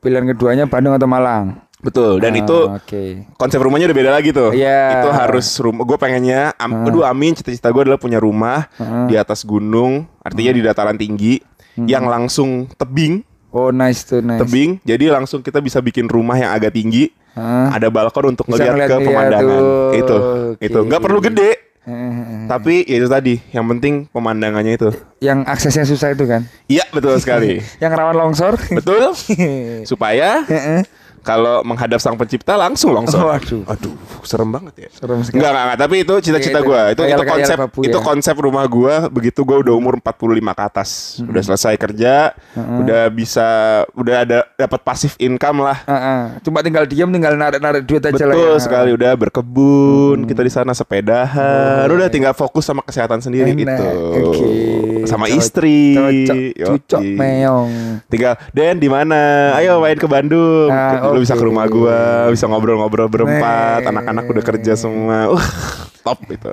pilihan 0.00 0.28
keduanya 0.28 0.64
Bandung 0.68 0.92
atau 0.92 1.08
Malang? 1.08 1.66
Betul. 1.76 2.24
Dan 2.24 2.32
Ah, 2.34 2.40
itu 2.40 2.58
Oke. 2.72 3.02
konsep 3.36 3.60
rumahnya 3.60 3.92
udah 3.92 3.98
beda 4.00 4.10
lagi 4.10 4.32
tuh. 4.32 4.50
Iya. 4.50 5.04
Itu 5.04 5.08
harus 5.12 5.46
rumah. 5.60 5.84
Gue 5.84 6.00
pengennya, 6.00 6.56
am, 6.56 6.88
aduh 6.88 7.04
amin. 7.04 7.36
Cita-cita 7.36 7.68
gue 7.68 7.84
adalah 7.84 8.00
punya 8.00 8.16
rumah 8.16 8.66
Heeh. 8.80 9.12
di 9.12 9.14
atas 9.14 9.44
gunung, 9.44 10.08
artinya 10.24 10.52
di 10.56 10.62
dataran 10.64 10.96
tinggi, 10.96 11.36
yang 11.76 12.08
langsung 12.08 12.64
tebing, 12.80 13.20
Oh, 13.56 13.72
nice 13.72 14.04
tuh, 14.04 14.20
nice. 14.20 14.44
tebing. 14.44 14.76
Jadi 14.84 15.08
langsung 15.08 15.40
kita 15.40 15.64
bisa 15.64 15.80
bikin 15.80 16.04
rumah 16.06 16.36
yang 16.36 16.52
agak 16.52 16.76
tinggi. 16.76 17.08
Hah? 17.32 17.72
Ada 17.72 17.88
balkon 17.88 18.36
untuk 18.36 18.44
Bisa 18.44 18.68
ngeliat 18.68 18.84
ke 18.86 19.00
ngeliat-ngeliat 19.00 19.08
pemandangan. 19.08 19.48
tuh. 19.48 19.92
Itu, 19.94 20.16
Oke. 20.52 20.60
itu 20.62 20.78
nggak 20.84 21.00
perlu 21.00 21.18
gede. 21.24 21.50
Eh. 21.86 22.44
Tapi 22.44 22.82
ya 22.82 22.96
itu 22.98 23.06
tadi, 23.06 23.34
yang 23.50 23.64
penting 23.70 24.10
pemandangannya 24.10 24.74
itu. 24.74 24.90
Yang 25.22 25.38
aksesnya 25.46 25.84
susah 25.86 26.12
itu 26.12 26.26
kan? 26.26 26.44
Iya 26.66 26.84
betul 26.90 27.16
sekali. 27.16 27.62
Yang 27.82 27.92
rawan 27.94 28.16
longsor? 28.18 28.58
betul. 28.74 29.14
Supaya 29.90 30.44
Heeh. 30.44 30.82
Kalau 31.26 31.60
menghadap 31.60 31.98
sang 31.98 32.14
pencipta 32.14 32.54
langsung 32.54 32.94
longsor. 32.94 33.18
Oh, 33.18 33.34
aduh. 33.34 33.66
Aduh, 33.66 33.92
serem 34.22 34.46
banget 34.46 34.74
ya. 34.78 34.88
Serem 34.92 35.18
sekali. 35.20 35.36
Enggak, 35.36 35.50
enggak, 35.50 35.64
enggak, 35.66 35.78
tapi 35.78 35.94
itu 35.98 36.14
cita-cita 36.22 36.50
Iya, 36.52 36.62
itu. 36.62 36.68
gua. 36.68 36.82
Itu 36.86 37.02
itu 37.02 37.22
konsep 37.26 37.56
babu 37.58 37.80
itu 37.82 37.90
ya. 37.92 38.04
konsep 38.04 38.34
rumah 38.36 38.64
gua 38.64 38.94
begitu 39.08 39.40
gua 39.42 39.56
udah 39.58 39.74
umur 39.74 39.98
45 39.98 40.22
ke 40.52 40.62
atas. 40.62 40.88
Udah 41.20 41.42
selesai 41.42 41.74
kerja, 41.74 42.30
udah 42.54 43.02
bisa 43.10 43.48
udah 43.92 44.16
ada 44.22 44.38
dapat 44.56 44.80
pasif 44.80 45.18
income 45.18 45.60
lah. 45.60 45.82
Heeh. 45.82 46.22
Cuma 46.40 46.62
tinggal 46.62 46.86
diam, 46.86 47.10
tinggal 47.10 47.34
narik-narik 47.34 47.82
duit 47.82 48.00
aja 48.00 48.22
lah 48.22 48.32
Betul 48.32 48.46
ya. 48.52 48.62
sekali 48.62 48.90
udah 48.92 49.12
berkebun, 49.16 50.24
kita 50.24 50.40
di 50.40 50.52
sana 50.52 50.70
sepedahan, 50.70 51.86
udah 51.86 52.06
tinggal 52.06 52.30
fokus 52.32 52.62
sama 52.62 52.80
kesehatan 52.80 53.18
sendiri 53.18 53.50
Enak. 53.50 53.58
gitu. 53.58 53.86
Oke. 54.22 54.50
Sama 55.04 55.26
Cocok- 55.26 55.36
istri. 55.36 55.80
Cocok, 55.92 56.36
cucok 56.58 57.00
Yoi. 57.00 57.14
meong. 57.14 57.70
Tinggal 58.06 58.34
Den 58.50 58.76
di 58.76 58.86
mana? 58.86 59.54
Ayo 59.54 59.78
main 59.78 59.94
ke 59.94 60.04
Bandung. 60.04 60.68
Ah, 60.68 61.14
Lu 61.16 61.24
bisa 61.24 61.32
ke 61.32 61.40
rumah 61.40 61.64
gua, 61.64 62.28
bisa 62.28 62.44
ngobrol-ngobrol 62.44 63.08
berempat, 63.08 63.80
anak-anak 63.82 64.28
udah 64.28 64.44
kerja 64.44 64.76
semua. 64.76 65.32
Uh, 65.32 65.40
top 66.04 66.20
itu. 66.28 66.52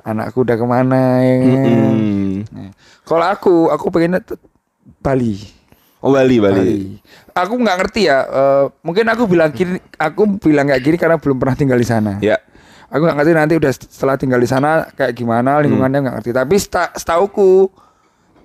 Anakku 0.00 0.40
udah 0.40 0.56
ke 0.56 0.64
mana 0.64 1.20
ya? 1.20 1.36
Hmm. 1.38 2.42
Nah, 2.48 2.72
Kalau 3.04 3.26
aku, 3.28 3.54
aku 3.68 3.92
pengennya 3.92 4.24
Bali. 4.98 5.36
Oh 6.00 6.10
Bali, 6.10 6.40
Bali. 6.40 6.56
Bali. 6.56 6.80
Aku 7.30 7.54
nggak 7.54 7.76
ngerti 7.78 8.08
ya. 8.08 8.24
eh, 8.24 8.64
mungkin 8.80 9.06
aku 9.06 9.28
bilang 9.28 9.52
gini, 9.52 9.76
aku 9.94 10.24
bilang 10.40 10.66
kayak 10.66 10.82
gini 10.82 10.96
karena 10.96 11.20
belum 11.20 11.36
pernah 11.36 11.54
tinggal 11.54 11.76
di 11.76 11.86
sana. 11.86 12.16
Ya. 12.18 12.40
Aku 12.88 13.04
nggak 13.04 13.16
ngerti 13.20 13.32
nanti 13.36 13.54
udah 13.60 13.72
setelah 13.72 14.16
tinggal 14.16 14.40
di 14.40 14.48
sana 14.48 14.88
kayak 14.90 15.12
gimana 15.14 15.60
lingkungannya 15.60 16.00
Hmm. 16.00 16.04
nggak 16.08 16.16
ngerti. 16.18 16.30
Tapi 16.32 16.54
seta, 16.56 16.84
setauku 16.96 17.68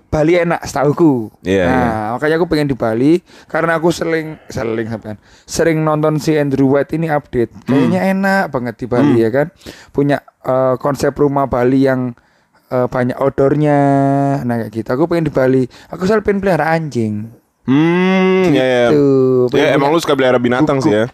Bali 0.07 0.39
enak 0.39 0.63
setauku. 0.63 1.27
Iya, 1.43 1.65
nah 1.67 1.83
makanya 2.15 2.39
aku 2.39 2.47
pengen 2.47 2.67
di 2.67 2.75
Bali 2.75 3.19
karena 3.45 3.75
aku 3.75 3.91
sering 3.91 4.39
sering 4.47 4.87
sampean 4.87 5.19
sering 5.43 5.83
nonton 5.83 6.15
si 6.15 6.31
Andrew 6.33 6.71
White 6.71 6.91
ini 6.91 7.07
update. 7.07 7.51
Hmm. 7.63 7.91
Kayaknya 7.91 8.01
enak 8.11 8.43
banget 8.47 8.75
di 8.79 8.85
Bali 8.85 9.19
ya 9.19 9.29
kan. 9.29 9.47
Punya 9.91 10.17
eh, 10.41 10.75
konsep 10.77 11.11
rumah 11.13 11.45
Bali 11.45 11.83
yang 11.83 12.15
eh, 12.67 12.87
banyak 12.87 13.19
outdoornya. 13.19 13.79
Nah 14.41 14.55
kayak 14.61 14.71
gitu. 14.73 14.89
Aku 14.89 15.05
pengen 15.05 15.27
di 15.27 15.33
Bali. 15.33 15.63
Aku 15.87 16.03
selalu 16.03 16.23
pengen 16.23 16.39
pelihara 16.39 16.71
anjing. 16.71 17.27
Hmm, 17.67 18.55
ya 18.55 18.63
ya. 18.63 18.85
Tuh, 18.89 19.51
Ya 19.51 19.67
pengen 19.67 19.69
emang 19.75 19.91
lu 19.91 19.99
suka 19.99 20.15
pelihara 20.15 20.39
binatang 20.39 20.79
sih 20.79 20.87
ya. 20.87 21.11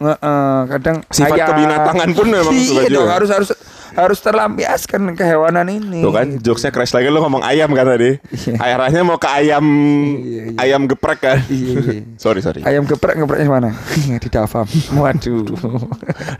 Kadang 0.69 1.01
Sifat 1.09 1.33
ayam. 1.33 1.49
kebinatangan 1.49 2.09
pun 2.13 2.27
memang 2.29 2.53
suka 2.53 2.81
iya 2.85 2.93
juga. 2.93 2.97
dong, 3.01 3.09
harus 3.09 3.29
harus 3.33 3.49
harus 3.93 4.19
terlampiaskan 4.19 5.13
kehewanan 5.13 5.69
ini. 5.69 6.01
Tuh 6.01 6.13
kan 6.13 6.27
jokesnya 6.37 6.73
crash 6.73 6.93
lagi 6.93 7.09
lu 7.09 7.21
ngomong 7.21 7.41
ayam 7.41 7.69
kan 7.71 7.85
tadi. 7.85 8.17
Arahnya 8.57 9.01
mau 9.01 9.17
ke 9.17 9.29
ayam 9.29 9.65
Iya, 10.13 10.41
iya. 10.53 10.57
ayam 10.59 10.81
geprek 10.85 11.19
kan. 11.21 11.37
Iya, 11.47 11.73
iya. 11.79 12.01
sorry 12.17 12.41
sorry. 12.41 12.61
Ayam 12.65 12.85
geprek 12.85 13.17
ngepreknya 13.17 13.49
mana? 13.49 13.69
Di 14.23 14.29
Davam. 14.29 14.65
Waduh. 14.97 15.45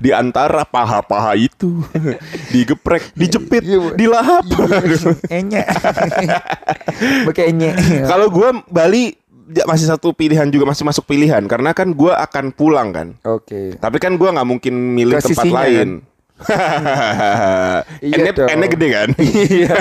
Di 0.02 0.10
antara 0.12 0.66
paha-paha 0.66 1.38
itu 1.38 1.82
digeprek, 2.50 3.13
dijepit, 3.13 3.62
Iya, 3.63 3.94
dilahap. 3.94 4.44
Enyek. 5.30 5.66
Pakai 7.30 7.54
enyek. 7.54 7.76
Kalau 8.06 8.28
gua 8.30 8.50
Bali 8.68 9.13
ya, 9.50 9.63
masih 9.68 9.88
satu 9.89 10.12
pilihan 10.12 10.50
juga 10.50 10.66
masih 10.66 10.84
masuk 10.88 11.06
pilihan 11.06 11.44
karena 11.46 11.72
kan 11.76 11.92
gua 11.94 12.18
akan 12.24 12.50
pulang 12.54 12.89
kan. 12.94 13.08
Oke. 13.26 13.78
Tapi 13.78 13.98
kan 14.02 14.16
gua 14.18 14.34
nggak 14.34 14.48
mungkin 14.48 14.74
milih 14.96 15.20
Ke 15.20 15.30
tempat 15.32 15.46
lain. 15.50 15.89
Iya 18.04 18.15
Ene 18.19 18.32
dong. 18.36 18.50
ene 18.50 18.65
gede 18.67 18.88
kan? 18.91 19.10
Iya. 19.22 19.74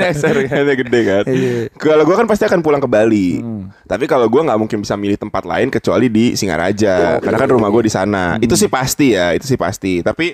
Ya. 0.00 0.56
Ene 0.62 0.74
gede 0.86 1.00
kan? 1.04 1.24
Iya. 1.28 1.52
Kalau 1.76 2.02
gua 2.06 2.16
kan 2.22 2.26
pasti 2.30 2.44
akan 2.46 2.60
pulang 2.64 2.80
ke 2.80 2.88
Bali. 2.88 3.42
Tapi 3.84 4.04
kalau 4.06 4.30
gua 4.30 4.46
nggak 4.46 4.58
mungkin 4.60 4.78
bisa 4.80 4.94
milih 4.96 5.18
tempat 5.20 5.44
lain 5.44 5.68
kecuali 5.68 6.06
di 6.08 6.38
Singaraja, 6.38 7.18
karena 7.20 7.38
kan 7.38 7.50
rumah 7.50 7.68
gua 7.68 7.82
di 7.84 7.92
sana. 7.92 8.38
Itu 8.40 8.54
sih 8.56 8.70
pasti 8.70 9.12
ya, 9.18 9.34
itu 9.36 9.44
sih 9.44 9.58
pasti. 9.58 10.00
Tapi 10.00 10.32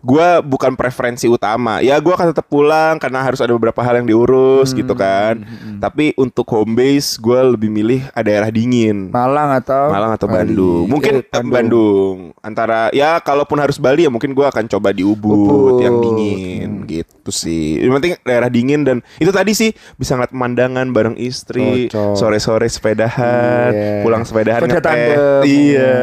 gua 0.00 0.40
bukan 0.40 0.72
preferensi 0.74 1.28
utama. 1.28 1.80
Ya 1.80 1.96
gua 2.00 2.16
akan 2.16 2.32
tetap 2.32 2.46
pulang 2.48 2.96
karena 2.96 3.20
harus 3.20 3.40
ada 3.40 3.52
beberapa 3.52 3.80
hal 3.80 4.00
yang 4.00 4.08
diurus 4.08 4.72
gitu 4.72 4.92
kan. 4.96 5.44
Tapi 5.78 6.16
untuk 6.16 6.48
home 6.48 6.76
base 6.76 7.16
gua 7.16 7.44
lebih 7.44 7.68
milih 7.68 8.00
daerah 8.16 8.48
dingin. 8.48 9.12
Malang 9.12 9.56
atau 9.60 9.92
Malang 9.92 10.12
atau 10.16 10.26
Bali. 10.28 10.52
Bandung. 10.52 10.84
Mungkin 10.88 11.14
Eh, 11.20 11.24
eh, 11.26 11.44
Bandung. 11.44 12.16
Antara 12.40 12.88
ya 12.96 13.20
kalaupun 13.20 13.60
harus 13.60 13.76
Bali 13.76 14.08
ya 14.08 14.10
mungkin 14.12 14.32
gua 14.32 14.48
akan 14.48 14.64
coba 14.66 14.90
di 14.90 15.04
Ubud, 15.04 15.36
Ubud. 15.36 15.84
yang 15.84 15.96
dingin 16.00 16.69
gitu 16.82 17.28
sih. 17.28 17.78
Yang 17.78 17.92
penting 17.94 18.12
daerah 18.22 18.46
dingin 18.46 18.80
dan 18.82 18.96
itu 19.16 19.28
tadi 19.28 19.52
sih 19.52 19.70
bisa 19.94 20.14
ngeliat 20.14 20.30
pemandangan 20.30 20.86
bareng 20.90 21.16
istri, 21.16 21.88
sore-sore 21.90 22.66
sepedahan, 22.66 23.70
Iya. 23.70 24.00
pulang 24.00 24.22
sepedahan 24.22 24.60
Sepeda 24.60 24.74
ngeteh. 24.80 25.42
Iya. 25.44 25.94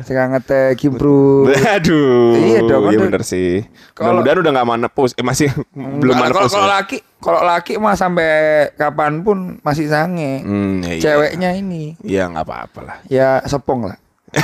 Sekarang 0.00 0.30
ngetek 0.32 0.76
Gimbru. 0.76 1.48
Aduh. 1.48 2.34
Iya 2.34 2.58
dong, 2.62 2.82
Iya 2.86 2.96
udah. 2.96 3.04
bener 3.06 3.22
sih. 3.22 3.64
Kalau- 3.92 4.16
Mudah-mudahan 4.16 4.38
udah 4.40 4.52
gak 4.52 4.68
manepus. 4.68 5.10
Eh 5.14 5.22
masih 5.22 5.48
belum 5.72 6.14
Kalau- 6.14 6.24
manepus. 6.24 6.50
Kalau 6.50 6.64
ya? 6.64 6.72
laki, 6.74 6.98
kalau 7.18 7.40
laki 7.42 7.72
mah 7.76 7.94
sampai 7.94 8.30
kapan 8.74 9.20
pun 9.20 9.38
masih 9.60 9.86
sange. 9.86 10.40
Hmm, 10.40 10.80
ya, 10.80 10.90
iya. 10.90 11.02
Ceweknya 11.02 11.50
ini 11.52 11.94
Iya 12.00 12.26
nggak 12.26 12.42
apa-apa 12.42 12.80
lah. 12.80 12.96
ya 13.06 13.40
sepong 13.44 13.84
lah. 13.84 13.96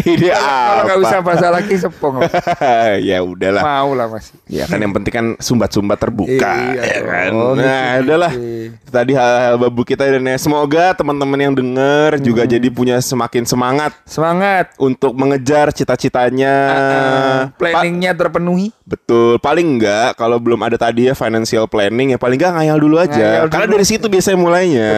Ini 0.00 0.32
Kalau 0.32 0.82
nggak 0.82 0.98
usah 0.98 1.20
bahasa 1.20 1.46
laki 1.50 1.74
sepong 1.76 2.14
lah. 2.18 2.30
ya 3.04 3.20
udahlah. 3.20 3.60
Mau 3.60 3.92
lah 3.92 4.08
masih. 4.08 4.32
Ya 4.48 4.64
kan 4.64 4.78
yang 4.78 4.92
penting 4.92 5.12
kan 5.12 5.26
sumbat-sumbat 5.36 5.98
terbuka 5.98 6.52
Iya 6.72 6.80
ya 6.80 6.98
kan. 7.02 7.28
dong, 7.30 7.56
Nah, 7.58 7.68
gitu, 7.92 8.00
adalah 8.02 8.30
gitu. 8.32 8.72
Itu 8.72 8.90
tadi 8.90 9.12
hal-hal 9.12 9.54
babu 9.58 9.82
kita 9.84 10.08
dan 10.08 10.24
ya 10.24 10.36
semoga 10.38 10.84
teman-teman 10.94 11.38
yang 11.38 11.54
denger 11.54 12.10
juga 12.18 12.42
Hmm. 12.42 12.50
jadi 12.50 12.68
punya 12.70 12.96
semakin 12.98 13.44
semangat 13.44 13.92
Semangat. 14.04 14.72
untuk 14.78 15.12
mengejar 15.12 15.68
cita-citanya. 15.70 16.54
Ah, 16.64 17.40
Pa- 17.52 17.68
planningnya 17.68 18.12
terpenuhi. 18.14 18.72
betul, 18.82 19.36
paling 19.36 19.76
enggak 19.76 20.16
kalau 20.16 20.40
belum 20.40 20.60
ada 20.62 20.80
tadi 20.80 21.04
ya 21.04 21.14
financial 21.14 21.68
planning 21.68 22.16
ya 22.16 22.18
paling 22.18 22.40
enggak 22.40 22.54
ngayal 22.54 22.78
dulu 22.78 22.96
aja. 22.96 23.12
Ngayal 23.12 23.46
Karena 23.48 23.66
dulu. 23.66 23.74
dari 23.76 23.86
situ 23.86 24.06
biasanya 24.06 24.38
mulainya. 24.38 24.90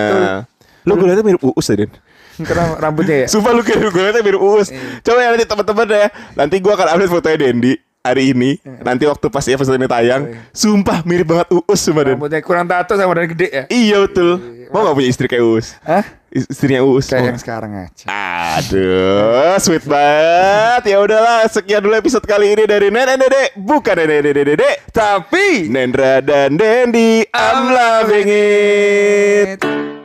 Lu 0.86 0.96
gue 0.96 1.06
liatnya 1.06 1.24
mirip 1.24 1.42
Uus 1.42 1.66
tadi. 1.66 1.84
Karena 2.40 2.72
rambutnya 2.80 3.16
ya. 3.24 3.26
Sumpah 3.28 3.52
lu 3.52 3.60
kayak 3.60 3.92
gue 3.92 4.02
liatnya 4.02 4.22
mirip 4.24 4.40
Uus. 4.40 4.68
Iya. 4.72 5.04
Coba 5.04 5.18
ya 5.20 5.28
nanti 5.32 5.44
teman-teman 5.44 5.86
ya. 5.88 6.08
Nanti 6.32 6.56
gua 6.58 6.72
akan 6.74 6.86
update 6.96 7.12
fotonya 7.12 7.36
Dendi 7.36 7.72
hari 8.00 8.22
ini. 8.32 8.50
Iya. 8.56 8.80
Nanti 8.80 9.04
waktu 9.04 9.26
pas 9.28 9.44
episode 9.44 9.76
ini 9.76 9.84
tayang. 9.84 10.22
Sumpah 10.50 11.04
mirip 11.04 11.28
banget 11.28 11.48
Uus 11.52 11.80
sumpah 11.80 12.02
Den. 12.08 12.16
Rambutnya 12.16 12.40
kurang 12.40 12.64
tato 12.64 12.96
sama 12.96 13.12
dan 13.12 13.28
gede 13.28 13.48
ya. 13.52 13.64
Iya 13.68 13.96
betul. 14.08 14.32
Mau 14.70 14.86
gak 14.86 14.94
punya 14.96 15.08
istri 15.10 15.26
kayak 15.26 15.44
Uus? 15.44 15.74
Hah? 15.82 16.06
Is- 16.30 16.46
Istrinya 16.46 16.86
Uus. 16.86 17.10
Kayak 17.10 17.34
yang 17.34 17.40
sekarang 17.42 17.74
aja. 17.74 18.06
Aduh, 18.62 19.58
sweet 19.58 19.82
banget. 19.82 20.94
Ya 20.94 21.02
udahlah, 21.02 21.42
sekian 21.50 21.82
dulu 21.82 21.98
episode 21.98 22.22
kali 22.22 22.54
ini 22.54 22.70
dari 22.70 22.86
Nenek 22.86 23.18
Dede, 23.18 23.42
bukan 23.58 23.98
Nenek 23.98 24.30
Dede 24.30 24.42
Dede, 24.54 24.70
Tapi 24.94 25.66
Nendra 25.66 26.22
dan 26.22 26.54
Dendi. 26.54 27.26
I'm 27.34 27.74
loving 27.74 28.30
it. 28.30 29.99